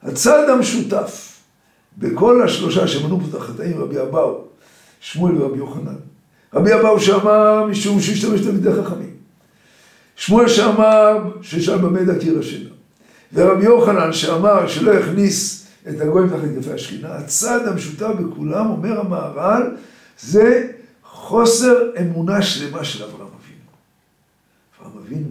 הצד 0.04 0.50
המשותף 0.50 1.40
בכל 1.98 2.44
השלושה 2.44 2.88
שמנו 2.88 3.20
פה 3.20 3.26
את 3.30 3.36
החטאים, 3.36 3.82
רבי 3.82 4.02
אבאו, 4.02 4.44
שמואל 5.00 5.42
ורבי 5.42 5.58
יוחנן. 5.58 5.96
רבי 6.54 6.74
אבאו 6.74 7.00
שאמר 7.00 7.66
משום 7.66 8.02
שהשתמש 8.02 8.42
תלמידי 8.42 8.70
חכמים. 8.74 9.14
שמואל 10.16 10.48
שאמר 10.48 11.18
ששם 11.42 11.82
במה 11.82 12.04
דק 12.04 12.22
השינה. 12.40 12.70
ורבי 13.34 13.66
יוחנן 13.66 14.14
שאמר 14.14 14.68
שלא 14.68 14.92
יכניס 14.92 15.68
את 15.90 16.02
הגויים 16.02 16.30
תחת 16.30 16.40
כתפי 16.56 16.74
השכינה, 16.74 17.16
הצד 17.16 17.68
המשותף 17.68 18.08
בכולם, 18.20 18.70
אומר 18.70 19.00
המהר"ל, 19.00 19.76
זה 20.20 20.68
חוסר 21.04 21.76
אמונה 22.02 22.42
שלמה 22.42 22.84
של 22.84 23.04
אברהם 23.04 23.28
אבינו. 23.42 23.72
אברהם 24.82 24.98
אבינו 25.06 25.30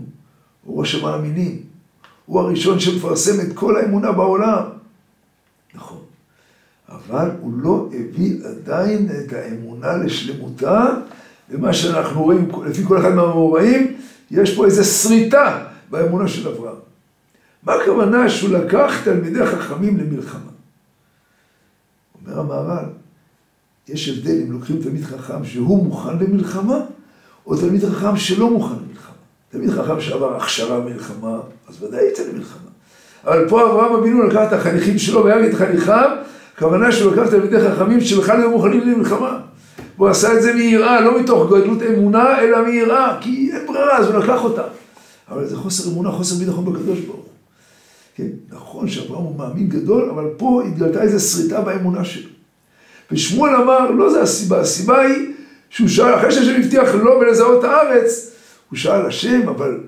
הוא 0.65 0.81
ראש 0.81 0.95
המאמינים, 0.95 1.63
הוא 2.27 2.41
הראשון 2.41 2.81
שמפרסם 2.81 3.41
את 3.41 3.53
כל 3.55 3.77
האמונה 3.77 4.13
בעולם. 4.13 4.63
נכון, 5.75 6.03
אבל 6.89 7.31
הוא 7.41 7.53
לא 7.63 7.89
הביא 7.93 8.39
עדיין 8.45 9.09
את 9.11 9.33
האמונה 9.33 9.97
לשלמותה, 9.97 10.89
ומה 11.51 11.73
שאנחנו 11.73 12.23
רואים, 12.23 12.49
לפי 12.67 12.85
כל 12.85 12.99
אחד 12.99 13.11
מהמאורעים, 13.11 13.97
יש 14.31 14.57
פה 14.57 14.67
איזו 14.67 14.85
שריטה 14.85 15.65
באמונה 15.91 16.29
של 16.29 16.49
אברהם. 16.49 16.77
מה 17.63 17.75
הכוונה 17.75 18.31
שהוא 18.31 18.51
לקח 18.51 19.05
תלמידי 19.05 19.47
חכמים 19.47 19.99
למלחמה? 19.99 20.51
אומר 22.27 22.41
המהר"ל, 22.41 22.85
יש 23.89 24.09
הבדל 24.09 24.43
אם 24.43 24.53
לוקחים 24.53 24.83
תלמיד 24.83 25.05
חכם 25.05 25.45
שהוא 25.45 25.85
מוכן 25.85 26.19
למלחמה, 26.19 26.79
או 27.47 27.57
תלמיד 27.57 27.85
חכם 27.85 28.17
שלא 28.17 28.51
מוכן 28.51 28.75
למלחמה. 28.75 28.86
תלמיד 29.51 29.71
חכם 29.71 30.01
שעבר 30.01 30.37
הכשרה 30.37 30.81
מלחמה, 30.81 31.39
אז 31.69 31.83
ודאי 31.83 32.05
יצא 32.09 32.23
למלחמה. 32.23 32.71
אבל 33.25 33.49
פה 33.49 33.63
אברהם 33.63 33.93
אבינו 33.93 34.23
לקח 34.23 34.49
את 34.49 34.53
החניכים 34.53 34.99
שלו 34.99 35.25
וירג 35.25 35.45
את 35.45 35.55
חניכיו, 35.55 36.11
הכוונה 36.55 36.93
שהוא 36.93 37.13
לקח 37.13 37.31
תלמידי 37.31 37.61
חכמים 37.61 38.01
שבכלל 38.01 38.41
היו 38.41 38.51
מוכנים 38.51 38.81
למלחמה. 38.81 39.39
והוא 39.97 40.09
עשה 40.09 40.33
את 40.33 40.43
זה 40.43 40.55
מיראה, 40.55 41.01
לא 41.01 41.21
מתוך 41.21 41.47
גדלות 41.47 41.83
אמונה, 41.83 42.41
אלא 42.41 42.67
מיראה, 42.67 43.19
כי 43.21 43.51
אין 43.53 43.67
ברירה, 43.67 43.99
אז 43.99 44.07
הוא 44.07 44.15
לקח 44.15 44.45
אותה. 44.45 44.63
אבל 45.31 45.47
זה 45.47 45.57
חוסר 45.57 45.91
אמונה, 45.91 46.11
חוסר 46.11 46.35
ביטחון 46.35 46.65
בקדוש 46.65 47.01
ברוך 47.01 47.17
הוא. 47.17 47.25
כן, 48.17 48.27
נכון 48.51 48.89
שאברהם 48.89 49.23
הוא 49.23 49.39
מאמין 49.39 49.69
גדול, 49.69 50.11
אבל 50.11 50.25
פה 50.37 50.63
התגלתה 50.67 51.03
איזו 51.03 51.29
שריטה 51.29 51.61
באמונה 51.61 52.05
שלו. 52.05 52.31
ושמואל 53.13 53.55
אמר, 53.55 53.91
לא 53.91 54.11
זה 54.11 54.23
הסיבה, 54.23 54.61
הסיבה 54.61 55.01
היא 55.01 55.33
שהוא 55.71 55.89
שאל, 55.89 56.15
אחרי 56.15 56.33
שהשם 56.33 56.61
הבטיח 56.61 56.95
לו 56.95 57.21
ולזהות 57.21 57.65
הארץ, 57.65 58.33
הוא 58.71 58.79
שאל 58.79 59.07
השם, 59.07 59.49
אבל 59.49 59.81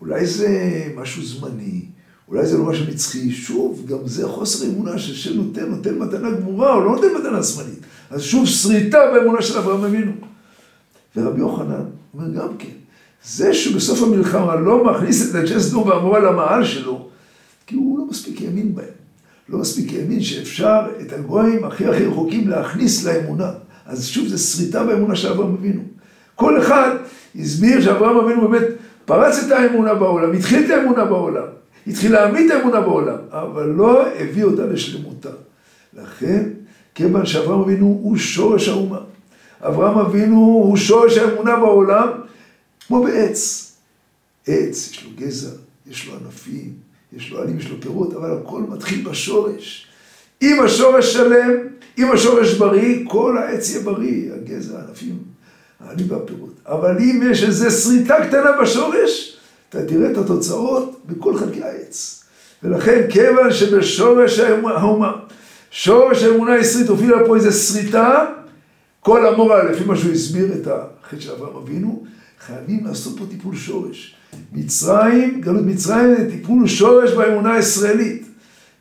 אולי 0.00 0.26
זה 0.26 0.82
משהו 0.96 1.22
זמני, 1.24 1.82
אולי 2.28 2.46
זה 2.46 2.58
לא 2.58 2.64
משהו 2.64 2.84
נצחי, 2.88 3.32
שוב, 3.32 3.84
גם 3.86 3.98
זה 4.04 4.28
חוסר 4.28 4.66
אמונה 4.66 4.98
שהשם 4.98 5.36
נותן, 5.36 5.68
נותן 5.68 5.98
מתנה 5.98 6.30
גמורה, 6.30 6.74
או 6.74 6.80
לא 6.80 6.90
נותן 6.90 7.08
מתנה 7.18 7.42
זמנית. 7.42 7.78
אז 8.10 8.22
שוב, 8.22 8.46
שריטה 8.46 8.98
באמונה 9.14 9.42
של 9.42 9.58
אברהם 9.58 9.84
אבינו. 9.84 10.12
ורבי 11.16 11.40
יוחנן 11.40 11.84
אומר 12.14 12.28
גם 12.34 12.48
כן, 12.58 12.68
זה 13.24 13.54
שבסוף 13.54 14.02
המלחמה 14.02 14.56
לא 14.56 14.84
מכניס 14.84 15.30
את 15.30 15.34
הג'סדור 15.34 15.86
והמורה 15.86 16.18
למעל 16.20 16.64
שלו, 16.64 17.08
כי 17.66 17.74
הוא 17.74 17.98
לא 17.98 18.04
מספיק 18.10 18.42
האמין 18.42 18.74
בהם. 18.74 18.98
לא 19.48 19.58
מספיק 19.58 19.92
האמין 19.92 20.22
שאפשר 20.22 20.80
את 21.00 21.12
הגויים 21.12 21.64
הכי 21.64 21.86
הכי 21.86 22.04
רחוקים 22.04 22.48
להכניס 22.48 23.04
לאמונה. 23.04 23.50
אז 23.86 24.06
שוב, 24.06 24.28
זה 24.28 24.38
שריטה 24.38 24.84
באמונה 24.84 25.16
של 25.16 25.28
אברהם 25.28 25.54
אבינו. 25.54 25.82
כל 26.38 26.58
אחד 26.58 26.90
הסביר 27.40 27.80
שאברהם 27.80 28.16
אבינו 28.16 28.48
באמת 28.48 28.66
פרץ 29.04 29.44
את 29.44 29.50
האמונה 29.52 29.94
בעולם, 29.94 30.32
התחיל 30.32 30.64
את 30.64 30.70
האמונה 30.70 31.04
בעולם, 31.04 31.46
התחיל 31.86 32.12
להעמיד 32.12 32.50
את 32.50 32.56
האמונה 32.56 32.80
בעולם, 32.80 33.16
אבל 33.30 33.66
לא 33.66 34.06
הביא 34.08 34.44
אותה 34.44 34.66
לשלמותה. 34.66 35.28
לכן, 35.94 36.48
כיוון 36.94 37.26
שאברהם 37.26 37.60
אבינו 37.60 37.86
הוא 38.02 38.16
שורש 38.16 38.68
האומה. 38.68 38.98
אברהם 39.60 39.98
אבינו 39.98 40.36
הוא 40.36 40.76
שורש 40.76 41.18
האמונה 41.18 41.56
בעולם, 41.56 42.08
כמו 42.86 43.04
בעץ. 43.04 43.72
עץ, 44.46 44.90
יש 44.90 45.04
לו 45.04 45.10
גזע, 45.16 45.50
יש 45.90 46.06
לו 46.06 46.14
ענפים, 46.14 46.72
יש 47.16 47.30
לו 47.30 47.42
עלים, 47.42 47.58
יש 47.58 47.70
לו 47.70 47.80
פירות, 47.80 48.14
אבל 48.14 48.38
הכל 48.42 48.60
מתחיל 48.68 49.08
בשורש. 49.08 49.86
אם 50.42 50.62
השורש 50.64 51.12
שלם, 51.12 51.50
אם 51.98 52.12
השורש 52.12 52.54
בריא, 52.54 53.04
כל 53.08 53.38
העץ 53.38 53.70
יהיה 53.70 53.82
בריא, 53.82 54.32
הגזע, 54.32 54.78
הענפים, 54.78 55.18
העלים 55.80 56.06
והפירות. 56.10 56.54
אבל 56.66 56.98
אם 56.98 57.22
יש 57.30 57.44
איזו 57.44 57.70
שריטה 57.70 58.26
קטנה 58.26 58.52
בשורש, 58.62 59.36
אתה 59.68 59.86
תראה 59.86 60.10
את 60.10 60.16
התוצאות 60.16 61.00
בכל 61.06 61.38
חלקי 61.38 61.62
העץ. 61.62 62.24
ולכן, 62.62 63.06
כיוון 63.10 63.52
שבשורש 63.52 64.38
האומה, 64.38 65.12
שורש 65.70 66.22
האמונה 66.22 66.52
הישראלית 66.52 66.88
הובילה 66.88 67.16
פה 67.26 67.36
איזו 67.36 67.52
שריטה, 67.52 68.24
כל 69.00 69.26
המורה, 69.26 69.62
לפי 69.62 69.84
מה 69.84 69.96
שהוא 69.96 70.12
הסביר 70.12 70.52
את 70.52 70.66
החטא 70.66 71.20
של 71.20 71.30
אברהם 71.30 71.56
אבינו, 71.56 72.04
חייבים 72.46 72.86
לעשות 72.86 73.18
פה 73.18 73.24
טיפול 73.30 73.56
שורש. 73.56 74.14
מצרים, 74.52 75.40
גלות 75.40 75.64
מצרים 75.64 76.14
זה 76.16 76.30
טיפול 76.30 76.66
שורש 76.66 77.10
באמונה 77.10 77.52
הישראלית. 77.54 78.26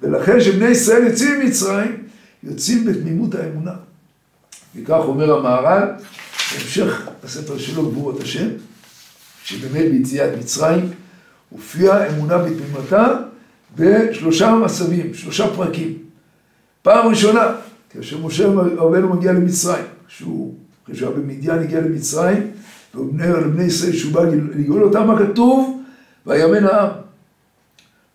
ולכן 0.01 0.39
כשבני 0.39 0.67
ישראל 0.67 1.07
יוצאים 1.07 1.39
ממצרים, 1.39 2.03
יוצאים 2.43 2.85
בתמימות 2.85 3.35
האמונה. 3.35 3.73
וכך 4.75 4.99
אומר 4.99 5.37
המהר"ל, 5.37 5.87
בהמשך 6.53 7.07
הספר 7.23 7.57
שלו, 7.57 7.89
גבורות 7.89 8.21
השם, 8.21 8.47
שבאמת 9.43 9.91
ביציאת 9.91 10.39
מצרים 10.39 10.89
הופיעה 11.49 12.09
אמונה 12.09 12.37
בתמימתה 12.37 13.07
בשלושה 13.75 14.55
מצבים, 14.55 15.13
שלושה 15.13 15.47
פרקים. 15.55 15.93
פעם 16.81 17.07
ראשונה, 17.07 17.55
כאשר 17.89 18.17
משה 18.17 18.47
רבנו 18.77 19.13
מגיע 19.13 19.33
למצרים, 19.33 19.85
כשהוא, 20.07 20.55
אחרי 20.83 20.95
שהוא 20.95 21.09
היה 21.09 21.17
במדיין, 21.17 21.59
הגיע 21.59 21.81
למצרים, 21.81 22.51
ולבני 22.95 23.63
ישראל 23.63 23.93
שהוא 23.93 24.13
בא 24.13 24.21
לגאול 24.55 24.83
אותם, 24.83 25.07
מה 25.07 25.19
כתוב? 25.19 25.83
ויאמן 26.25 26.65
העם. 26.65 26.89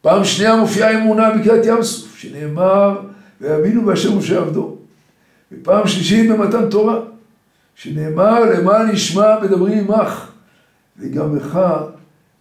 פעם 0.00 0.24
שנייה 0.24 0.56
מופיעה 0.56 1.02
אמונה 1.02 1.30
בקריאת 1.30 1.66
ים 1.66 1.82
סוף, 1.82 2.16
שנאמר, 2.16 3.00
ויאמינו 3.40 3.84
בהשם 3.84 4.18
משה 4.18 4.38
עבדו. 4.38 4.76
ופעם 5.52 5.86
שלישית 5.86 6.30
במתן 6.30 6.70
תורה, 6.70 7.00
שנאמר, 7.82 8.40
למען 8.40 8.90
נשמע 8.90 9.40
מדברים 9.42 9.90
עמך, 9.90 10.30
וגם 10.98 11.36
לך 11.36 11.58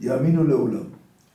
יאמינו 0.02 0.44
לעולם. 0.44 0.84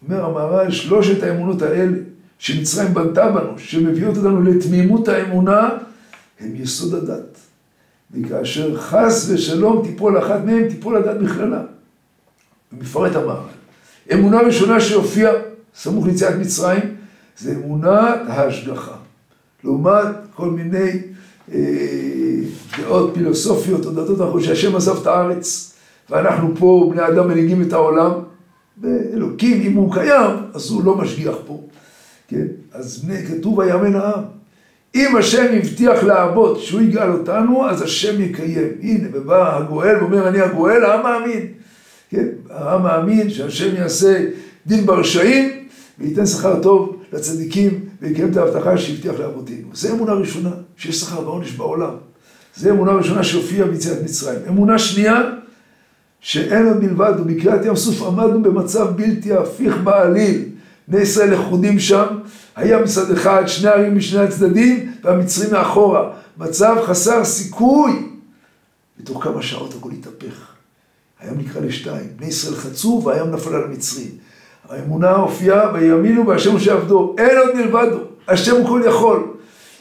אומר 0.02 0.24
המהר"ל, 0.24 0.70
שלושת 0.70 1.22
האמונות 1.22 1.62
האלה, 1.62 1.96
שמצרים 2.38 2.94
בנתה 2.94 3.28
בנו, 3.30 3.58
שמביאות 3.58 4.16
אותנו 4.16 4.42
לתמימות 4.42 5.08
האמונה, 5.08 5.68
הם 6.40 6.52
יסוד 6.54 6.94
הדת. 6.94 7.38
וכאשר 8.10 8.80
חס 8.80 9.30
ושלום 9.30 9.86
תיפול 9.86 10.18
אחת 10.18 10.44
מהם, 10.44 10.68
תיפול 10.68 10.96
הדת 10.96 11.16
בכללה. 11.16 11.62
ומפרט 12.72 13.16
המהר"ל. 13.16 13.56
אמונה 14.12 14.40
ראשונה 14.40 14.80
שהופיעה 14.80 15.32
סמוך 15.74 16.06
ליציאת 16.06 16.34
מצרים, 16.34 16.94
זה 17.38 17.54
אמונת 17.56 18.20
ההשגחה. 18.28 18.96
לעומת 19.64 20.06
כל 20.34 20.50
מיני 20.50 21.15
דעות 22.78 23.10
פילוסופיות 23.14 23.86
או 23.86 23.90
דתות 23.90 24.20
אחרות 24.20 24.42
שהשם 24.42 24.76
עזב 24.76 24.96
את 25.00 25.06
הארץ, 25.06 25.72
ואנחנו 26.10 26.56
פה, 26.56 26.90
בני 26.94 27.08
אדם 27.08 27.28
מנהיגים 27.28 27.62
את 27.62 27.72
העולם. 27.72 28.10
ואלוקים, 28.82 29.62
אם 29.62 29.72
הוא 29.72 29.94
קיים, 29.94 30.30
אז 30.54 30.70
הוא 30.70 30.84
לא 30.84 30.96
משגיח 30.96 31.34
פה, 31.46 31.60
כן? 32.28 32.46
אז 32.72 33.10
כתוב 33.28 33.58
ויאמן 33.58 33.94
העם. 33.94 34.22
אם 34.94 35.16
השם 35.16 35.46
הבטיח 35.52 36.04
לאבות 36.04 36.60
שהוא 36.60 36.80
יגאל 36.80 37.12
אותנו, 37.12 37.68
אז 37.68 37.82
השם 37.82 38.20
יקיים. 38.20 38.68
הנה, 38.82 39.08
ובא 39.12 39.56
הגואל 39.56 39.96
ואומר, 40.00 40.28
אני 40.28 40.40
הגואל, 40.40 40.84
העם 40.84 41.02
מאמין. 41.02 41.46
כן? 42.10 42.26
העם 42.50 42.82
מאמין 42.82 43.30
שהשם 43.30 43.76
יעשה 43.76 44.24
דין 44.66 44.86
ברשעים, 44.86 45.50
וייתן 45.98 46.26
שכר 46.26 46.62
טוב 46.62 47.02
לצדיקים, 47.12 47.80
ויקיים 48.02 48.30
את 48.30 48.36
ההבטחה 48.36 48.78
שהבטיח 48.78 49.14
לאבותינו. 49.20 49.68
זו 49.72 49.94
אמונה 49.94 50.12
ראשונה, 50.12 50.50
שיש 50.76 51.00
שכר 51.00 51.20
ועונש 51.20 51.52
בעולם. 51.52 51.94
זו 52.56 52.70
אמונה 52.70 52.92
ראשונה 52.92 53.24
שהופיעה 53.24 53.68
ביציאת 53.68 54.02
מצרים. 54.04 54.38
אמונה 54.48 54.78
שנייה, 54.78 55.20
שאין 56.20 56.66
עוד 56.66 56.84
מלבד, 56.84 57.12
ובקריאת 57.20 57.64
ים 57.64 57.76
סוף 57.76 58.02
עמדנו 58.02 58.42
במצב 58.42 58.96
בלתי 58.96 59.32
הפיך 59.32 59.76
בעליל. 59.84 60.44
בני 60.88 61.00
ישראל 61.00 61.34
לכודים 61.34 61.78
שם, 61.78 62.06
היה 62.56 62.78
מצד 62.78 63.10
אחד 63.10 63.42
שני 63.46 63.68
ערים 63.68 63.96
משני 63.96 64.20
הצדדים, 64.20 64.92
והמצרים 65.04 65.52
מאחורה. 65.52 66.10
מצב 66.38 66.76
חסר 66.86 67.24
סיכוי. 67.24 67.92
בתוך 69.00 69.24
כמה 69.24 69.42
שעות 69.42 69.74
הכל 69.78 69.90
התהפך. 69.92 70.46
הים 71.20 71.38
נקרא 71.38 71.60
לשתיים. 71.60 72.08
בני 72.16 72.26
ישראל 72.26 72.54
חצו 72.54 73.02
והים 73.04 73.30
נפל 73.30 73.54
על 73.54 73.64
המצרים. 73.64 74.10
האמונה 74.68 75.10
הופיעה, 75.10 75.72
ויאמינו 75.74 76.24
בהשם 76.24 76.58
שעבדו. 76.58 77.14
אין 77.18 77.38
עוד 77.38 77.56
מלבדו. 77.56 77.98
השם 78.28 78.56
הוא 78.56 78.68
כל 78.68 78.82
יכול. 78.86 79.22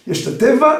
יש 0.08 0.28
את 0.28 0.34
הטבע, 0.34 0.80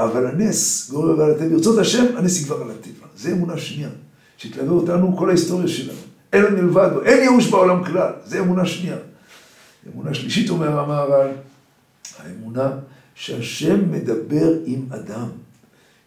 אבל 0.00 0.26
הנס 0.26 0.90
גורר 0.90 1.22
על 1.22 1.30
הטבע. 1.30 1.48
ברצות 1.48 1.78
השם, 1.78 2.04
הנס 2.16 2.40
יגבר 2.40 2.62
על 2.62 2.70
הטבע. 2.70 3.06
זו 3.16 3.28
אמונה 3.28 3.58
שנייה, 3.58 3.88
שתלווה 4.36 4.72
אותנו 4.72 5.16
כל 5.16 5.28
ההיסטוריה 5.28 5.68
שלנו. 5.68 5.98
אין 6.32 6.44
עוד 6.44 6.52
מלבדו. 6.52 7.02
אין 7.02 7.22
ייאוש 7.22 7.50
בעולם 7.50 7.84
כלל. 7.84 8.12
זו 8.26 8.38
אמונה 8.38 8.66
שנייה. 8.66 8.96
אמונה 9.94 10.14
שלישית, 10.14 10.50
אומר 10.50 10.78
המהר"ל, 10.80 11.30
האמונה 12.18 12.70
שהשם 13.14 13.92
מדבר 13.92 14.52
עם 14.66 14.80
אדם. 14.90 15.28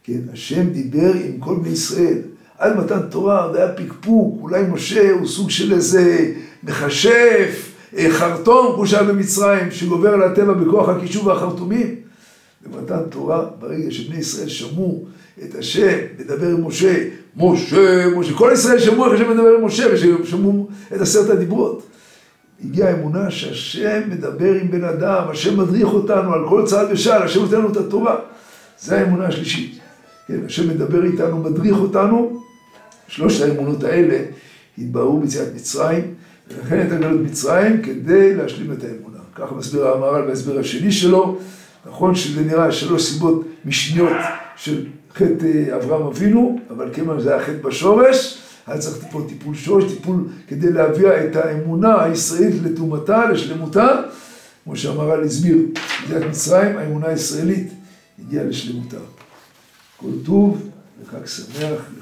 כן, 0.04 0.20
השם 0.34 0.70
דיבר 0.70 1.14
עם 1.14 1.40
כל 1.40 1.56
בני 1.56 1.70
ישראל. 1.70 2.18
עד 2.58 2.78
מתן 2.78 3.00
תורה 3.10 3.54
זה 3.54 3.64
היה 3.64 3.74
פקפוק, 3.74 4.42
אולי 4.42 4.64
משה 4.72 5.12
הוא 5.12 5.28
סוג 5.28 5.50
של 5.50 5.74
איזה 5.74 6.34
מכשף, 6.64 7.72
אה, 7.98 8.08
חרטום, 8.12 8.76
כמו 8.76 8.88
שהיה 8.88 9.04
במצרים, 9.04 9.72
שגובר 9.72 10.14
על 10.14 10.24
הטבע 10.24 10.54
בכוח 10.54 10.90
הכישוב 10.90 11.28
והחרטומים. 11.28 11.96
במתן 12.66 13.00
תורה, 13.10 13.46
ברגע 13.60 13.92
שבני 13.92 14.18
ישראל 14.18 14.48
שמעו 14.48 15.06
את 15.44 15.56
השם 15.56 15.98
מדבר 16.20 16.48
עם 16.48 16.68
משה, 16.68 17.08
משה, 17.38 18.08
משה, 18.16 18.34
כל 18.34 18.50
ישראל 18.54 18.80
שמעו 18.80 19.06
איך 19.06 19.14
השם 19.14 19.32
מדבר 19.32 19.56
עם 19.58 19.66
משה, 19.66 19.94
ושמעו 19.94 20.68
את 20.96 21.02
עשרת 21.02 21.30
הדיברות. 21.30 21.86
הגיעה 22.66 22.90
האמונה 22.90 23.32
שהשם 23.32 24.02
מדבר 24.10 24.54
עם 24.62 24.72
בן 24.72 24.84
אדם, 24.84 25.24
השם 25.30 25.60
מדריך 25.60 25.88
אותנו 25.88 26.34
על 26.34 26.48
כל 26.50 26.64
צעד 26.66 26.88
ושעל, 26.92 27.24
השם 27.24 27.42
נותן 27.42 27.58
לנו 27.58 27.72
את 27.72 27.78
התורה. 27.78 28.16
זו 28.82 28.96
האמונה 28.96 29.26
השלישית. 29.26 29.80
כן, 30.28 30.40
השם 30.46 30.70
מדבר 30.70 31.04
איתנו, 31.04 31.38
מדריך 31.38 31.78
אותנו. 31.78 32.44
שלושת 33.08 33.50
האמונות 33.50 33.84
האלה 33.84 34.18
התבררו 34.78 35.20
ביציאת 35.20 35.48
מצרים, 35.56 36.14
ולכן 36.58 36.80
הייתה 36.80 36.96
גלות 36.96 37.22
מצרים 37.22 37.82
כדי 37.82 38.36
להשלים 38.36 38.72
את 38.72 38.84
האמונה. 38.84 39.20
ככה 39.36 39.56
מסביר 39.56 39.88
המהר"ל 39.88 40.28
בהסבר 40.28 40.60
השני 40.60 40.92
שלו. 40.92 41.38
נכון 41.86 42.16
שזה 42.16 42.42
נראה 42.42 42.72
שלוש 42.72 43.04
סיבות 43.04 43.48
משניות 43.66 44.18
של 44.56 44.86
חטא 45.14 45.76
אברהם 45.76 46.02
אבינו, 46.08 46.60
אבל 46.70 46.94
כיוון 46.94 47.20
שזה 47.20 47.34
היה 47.34 47.44
חטא 47.44 47.68
בשורש, 47.68 48.38
היה 48.68 48.78
צריך 48.78 49.06
פה 49.12 49.22
טיפול 49.28 49.56
שורש, 49.56 49.84
טיפול 49.94 50.28
כדי 50.48 50.72
להביא 50.72 51.08
את 51.08 51.36
האמונה 51.36 52.04
הישראלית 52.04 52.56
לטומאתה, 52.64 53.32
לשלמותה. 53.32 54.02
כמו 54.64 54.76
שהמהר"ל 54.76 55.24
הסביר, 55.24 55.58
בידיעת 56.02 56.30
מצרים, 56.30 56.78
האמונה 56.78 57.08
הישראלית 57.08 57.70
הגיעה 58.20 58.44
לשלמותה. 58.44 58.98
כל 59.98 60.12
טוב 60.26 60.70
וחג 61.04 61.26
שמח. 61.26 61.99